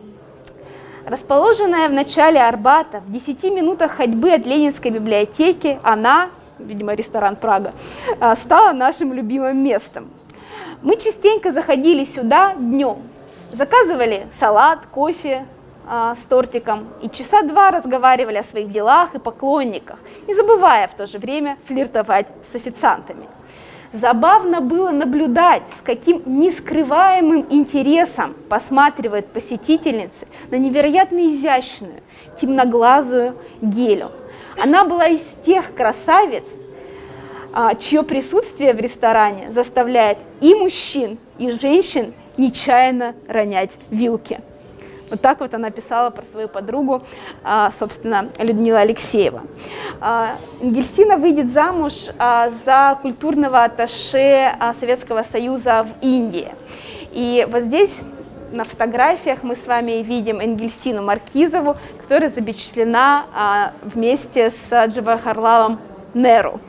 Расположенная 1.08 1.88
в 1.88 1.92
начале 1.92 2.38
Арбата, 2.38 3.00
в 3.00 3.10
10 3.10 3.44
минутах 3.44 3.96
ходьбы 3.96 4.30
от 4.30 4.44
Ленинской 4.44 4.90
библиотеки, 4.90 5.78
она, 5.82 6.28
видимо, 6.58 6.92
ресторан 6.92 7.34
«Прага», 7.34 7.72
а, 8.20 8.36
стала 8.36 8.72
нашим 8.74 9.14
любимым 9.14 9.56
местом. 9.56 10.10
Мы 10.82 10.96
частенько 10.96 11.50
заходили 11.50 12.04
сюда 12.04 12.52
днем, 12.56 12.98
заказывали 13.52 14.26
салат, 14.38 14.80
кофе, 14.92 15.46
а, 15.86 16.14
с 16.14 16.26
тортиком 16.28 16.86
и 17.00 17.08
часа 17.08 17.40
два 17.40 17.70
разговаривали 17.70 18.36
о 18.36 18.44
своих 18.44 18.70
делах 18.70 19.14
и 19.14 19.18
поклонниках, 19.18 19.98
не 20.26 20.34
забывая 20.34 20.88
в 20.88 20.94
то 20.94 21.06
же 21.06 21.18
время 21.18 21.56
флиртовать 21.66 22.26
с 22.52 22.54
официантами. 22.54 23.26
Забавно 23.92 24.60
было 24.60 24.90
наблюдать, 24.90 25.62
с 25.78 25.82
каким 25.82 26.22
нескрываемым 26.26 27.46
интересом 27.48 28.34
посматривает 28.48 29.28
посетительницы 29.28 30.26
на 30.50 30.56
невероятно 30.56 31.28
изящную, 31.28 32.02
темноглазую 32.38 33.36
Гелю. 33.62 34.10
Она 34.62 34.84
была 34.84 35.06
из 35.06 35.22
тех 35.44 35.74
красавиц, 35.74 36.44
а, 37.54 37.74
чье 37.76 38.02
присутствие 38.02 38.74
в 38.74 38.80
ресторане 38.80 39.50
заставляет 39.52 40.18
и 40.42 40.54
мужчин, 40.54 41.18
и 41.38 41.50
женщин 41.50 42.12
нечаянно 42.36 43.14
ронять 43.26 43.78
вилки. 43.90 44.40
Вот 45.10 45.20
так 45.20 45.40
вот 45.40 45.54
она 45.54 45.70
писала 45.70 46.10
про 46.10 46.24
свою 46.24 46.48
подругу, 46.48 47.02
а, 47.42 47.70
собственно, 47.70 48.28
Людмила 48.38 48.80
Алексеева. 48.80 49.42
А, 50.00 50.36
Энгельсина 50.60 51.16
выйдет 51.16 51.52
замуж 51.52 52.08
а, 52.18 52.50
за 52.64 52.98
культурного 53.00 53.64
атташе 53.64 54.54
Советского 54.80 55.24
Союза 55.30 55.84
в 55.84 56.04
Индии. 56.04 56.54
И 57.12 57.46
вот 57.50 57.64
здесь 57.64 57.94
на 58.52 58.64
фотографиях 58.64 59.42
мы 59.42 59.56
с 59.56 59.66
вами 59.66 60.02
видим 60.02 60.40
Энгельсину 60.40 61.02
Маркизову, 61.02 61.76
которая 62.00 62.30
запечатлена 62.30 63.72
вместе 63.82 64.50
с 64.50 64.86
Джавахарлалом 64.86 65.78
Неру. 66.14 66.60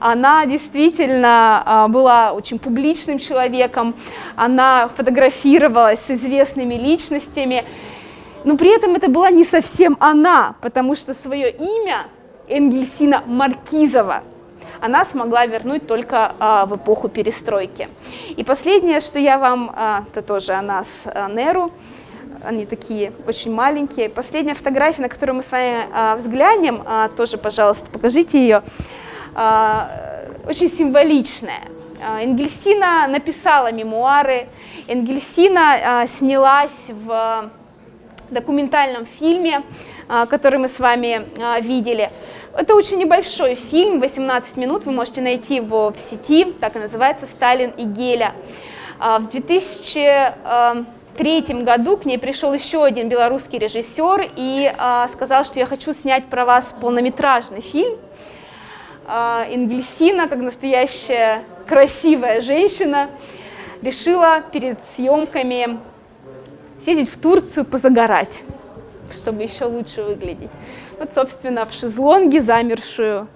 Она 0.00 0.46
действительно 0.46 1.62
а, 1.64 1.88
была 1.88 2.32
очень 2.32 2.58
публичным 2.58 3.18
человеком, 3.18 3.94
она 4.34 4.88
фотографировалась 4.96 6.00
с 6.06 6.10
известными 6.10 6.74
личностями, 6.74 7.64
но 8.44 8.56
при 8.56 8.74
этом 8.74 8.94
это 8.94 9.08
была 9.08 9.30
не 9.30 9.44
совсем 9.44 9.98
она, 10.00 10.54
потому 10.62 10.94
что 10.94 11.12
свое 11.12 11.50
имя 11.50 12.06
Энгельсина 12.48 13.22
Маркизова 13.26 14.22
она 14.80 15.04
смогла 15.04 15.44
вернуть 15.44 15.86
только 15.86 16.32
а, 16.38 16.64
в 16.64 16.76
эпоху 16.76 17.08
перестройки. 17.10 17.88
И 18.34 18.42
последнее, 18.42 19.00
что 19.00 19.18
я 19.18 19.36
вам, 19.36 19.70
а, 19.76 20.04
это 20.10 20.22
тоже 20.22 20.52
о 20.52 20.62
нас, 20.62 20.86
а, 21.04 21.28
Неру, 21.28 21.70
они 22.42 22.64
такие 22.64 23.12
очень 23.26 23.52
маленькие. 23.52 24.08
Последняя 24.08 24.54
фотография, 24.54 25.02
на 25.02 25.08
которую 25.08 25.36
мы 25.36 25.42
с 25.42 25.50
вами 25.50 25.86
а, 25.92 26.16
взглянем, 26.16 26.82
а, 26.86 27.08
тоже, 27.08 27.36
пожалуйста, 27.36 27.90
покажите 27.90 28.40
ее. 28.40 28.62
А, 29.42 29.88
очень 30.46 30.68
символичное. 30.68 31.62
А, 32.04 32.22
Энгельсина 32.22 33.06
написала 33.08 33.72
мемуары, 33.72 34.48
Энгельсина 34.86 36.02
а, 36.02 36.06
снялась 36.06 36.88
в 36.88 37.50
документальном 38.30 39.06
фильме, 39.06 39.62
который 40.28 40.58
мы 40.58 40.68
с 40.68 40.78
вами 40.78 41.24
видели. 41.62 42.10
Это 42.54 42.74
очень 42.74 42.98
небольшой 42.98 43.54
фильм, 43.54 44.00
18 44.00 44.58
минут, 44.58 44.84
вы 44.84 44.92
можете 44.92 45.22
найти 45.22 45.54
его 45.56 45.90
в 45.90 45.98
сети, 45.98 46.52
так 46.60 46.76
и 46.76 46.78
называется 46.78 47.24
«Сталин 47.26 47.70
и 47.70 47.84
Геля». 47.84 48.34
В 49.00 49.30
2003 49.32 51.62
году 51.64 51.96
к 51.96 52.04
ней 52.04 52.18
пришел 52.18 52.52
еще 52.52 52.84
один 52.84 53.08
белорусский 53.08 53.58
режиссер 53.58 54.30
и 54.36 54.72
сказал, 55.12 55.44
что 55.44 55.58
я 55.58 55.66
хочу 55.66 55.92
снять 55.92 56.26
про 56.26 56.44
вас 56.44 56.64
полнометражный 56.80 57.62
фильм– 57.62 57.98
а, 59.06 59.46
Энгельсина, 59.48 60.28
как 60.28 60.38
настоящая 60.38 61.42
красивая 61.66 62.40
женщина, 62.40 63.10
решила 63.82 64.42
перед 64.52 64.78
съемками 64.94 65.78
съездить 66.84 67.10
в 67.10 67.20
Турцию 67.20 67.64
позагорать, 67.64 68.42
чтобы 69.12 69.42
еще 69.42 69.64
лучше 69.64 70.02
выглядеть. 70.02 70.50
Вот, 70.98 71.12
собственно, 71.12 71.66
в 71.66 71.72
шезлонге 71.72 72.40
замершую 72.40 73.28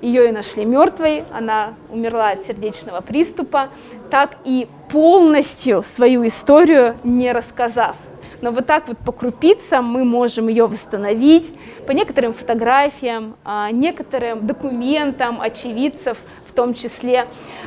ее 0.00 0.28
и 0.28 0.32
нашли 0.32 0.64
мертвой, 0.64 1.24
она 1.32 1.74
умерла 1.90 2.30
от 2.30 2.46
сердечного 2.46 3.00
приступа, 3.00 3.68
так 4.10 4.36
и 4.44 4.66
полностью 4.88 5.82
свою 5.82 6.26
историю 6.26 6.96
не 7.04 7.32
рассказав 7.32 7.96
но 8.40 8.50
вот 8.52 8.66
так 8.66 8.88
вот 8.88 8.98
по 8.98 9.12
крупицам 9.12 9.84
мы 9.84 10.04
можем 10.04 10.48
ее 10.48 10.66
восстановить, 10.66 11.52
по 11.86 11.92
некоторым 11.92 12.32
фотографиям, 12.32 13.36
а, 13.44 13.70
некоторым 13.70 14.46
документам 14.46 15.40
очевидцев 15.40 16.18
в 16.46 16.52
том 16.52 16.74
числе. 16.74 17.26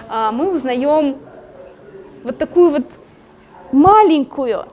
А, 0.10 0.32
мы 0.32 0.52
узнаем 0.52 1.18
вот 2.24 2.38
такую 2.38 2.72
вот 2.72 2.86
маленькую, 3.72 4.66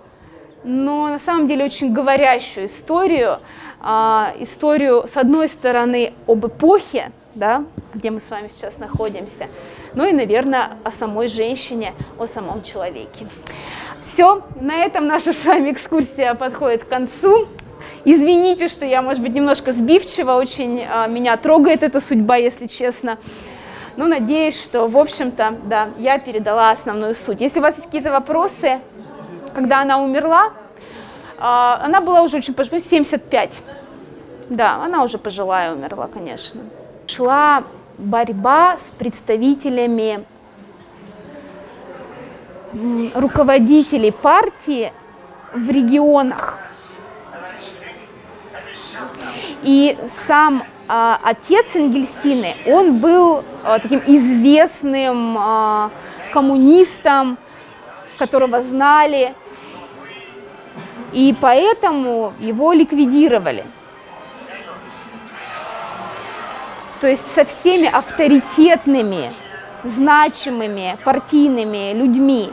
но 0.64 1.08
на 1.08 1.18
самом 1.18 1.46
деле 1.46 1.64
очень 1.64 1.92
говорящую 1.92 2.66
историю, 2.66 3.38
а, 3.80 4.34
историю, 4.38 5.06
с 5.06 5.16
одной 5.16 5.48
стороны, 5.48 6.12
об 6.26 6.46
эпохе, 6.46 7.12
да, 7.34 7.64
где 7.94 8.10
мы 8.10 8.20
с 8.20 8.28
вами 8.30 8.48
сейчас 8.48 8.78
находимся, 8.78 9.48
ну 9.94 10.06
и, 10.06 10.12
наверное, 10.12 10.72
о 10.84 10.90
самой 10.90 11.28
женщине, 11.28 11.94
о 12.18 12.26
самом 12.26 12.62
человеке. 12.62 13.26
Все, 14.00 14.42
на 14.60 14.76
этом 14.76 15.06
наша 15.06 15.32
с 15.32 15.44
вами 15.44 15.72
экскурсия 15.72 16.34
подходит 16.34 16.84
к 16.84 16.88
концу. 16.88 17.48
Извините, 18.04 18.68
что 18.68 18.86
я, 18.86 19.02
может 19.02 19.22
быть, 19.22 19.34
немножко 19.34 19.72
сбивчива, 19.72 20.32
очень 20.32 20.82
а, 20.90 21.06
меня 21.06 21.36
трогает 21.36 21.82
эта 21.82 22.00
судьба, 22.00 22.36
если 22.36 22.66
честно. 22.66 23.18
Но 23.96 24.06
надеюсь, 24.06 24.58
что, 24.62 24.86
в 24.86 24.96
общем-то, 24.96 25.56
да, 25.64 25.88
я 25.98 26.18
передала 26.18 26.70
основную 26.70 27.14
суть. 27.14 27.42
Если 27.42 27.60
у 27.60 27.62
вас 27.62 27.74
есть 27.74 27.86
какие-то 27.86 28.10
вопросы, 28.10 28.80
когда 29.54 29.82
она 29.82 30.00
умерла, 30.02 30.50
А, 31.42 31.80
она 31.82 32.00
была 32.00 32.22
уже 32.22 32.36
очень 32.36 32.52
пожилая, 32.52 32.82
75. 32.82 33.62
Да, 34.50 34.84
она 34.84 35.02
уже 35.02 35.16
пожилая 35.16 35.72
умерла, 35.74 36.06
конечно. 36.12 36.60
Шла 37.06 37.64
борьба 37.96 38.76
с 38.76 38.90
представителями 38.98 40.24
руководителей 43.14 44.12
партии 44.12 44.92
в 45.52 45.70
регионах. 45.70 46.58
И 49.62 49.98
сам 50.08 50.64
а, 50.88 51.20
отец 51.22 51.76
Энгельсины, 51.76 52.56
он 52.66 52.98
был 52.98 53.44
а, 53.62 53.78
таким 53.78 54.02
известным 54.06 55.36
а, 55.38 55.90
коммунистом, 56.32 57.38
которого 58.18 58.62
знали, 58.62 59.34
и 61.12 61.34
поэтому 61.40 62.32
его 62.40 62.72
ликвидировали. 62.72 63.64
То 67.00 67.06
есть 67.08 67.26
со 67.34 67.44
всеми 67.44 67.86
авторитетными, 67.86 69.32
значимыми 69.84 70.98
партийными 71.04 71.92
людьми 71.92 72.52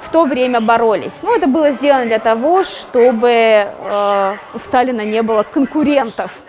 в 0.00 0.10
то 0.10 0.24
время 0.24 0.60
боролись. 0.60 1.20
Ну, 1.22 1.36
это 1.36 1.46
было 1.46 1.72
сделано 1.72 2.06
для 2.06 2.18
того, 2.18 2.62
чтобы 2.62 3.30
э, 3.30 4.36
у 4.54 4.58
Сталина 4.58 5.00
не 5.02 5.22
было 5.22 5.42
конкурентов 5.42 6.42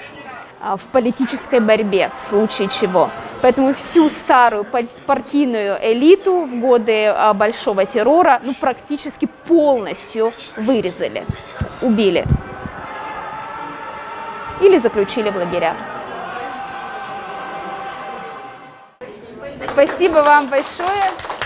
э, 0.61 0.75
в 0.75 0.85
политической 0.91 1.59
борьбе, 1.59 2.11
в 2.15 2.21
случае 2.21 2.67
чего. 2.69 3.09
Поэтому 3.41 3.73
всю 3.73 4.09
старую 4.09 4.65
партийную 5.05 5.77
элиту 5.81 6.45
в 6.45 6.59
годы 6.59 7.05
э, 7.05 7.33
Большого 7.33 7.85
террора 7.85 8.39
ну, 8.43 8.53
практически 8.53 9.27
полностью 9.47 10.33
вырезали, 10.57 11.25
убили 11.81 12.25
или 14.61 14.77
заключили 14.77 15.29
в 15.29 15.37
лагеря. 15.37 15.75
Спасибо 19.67 20.23
вам 20.23 20.47
большое. 20.47 21.38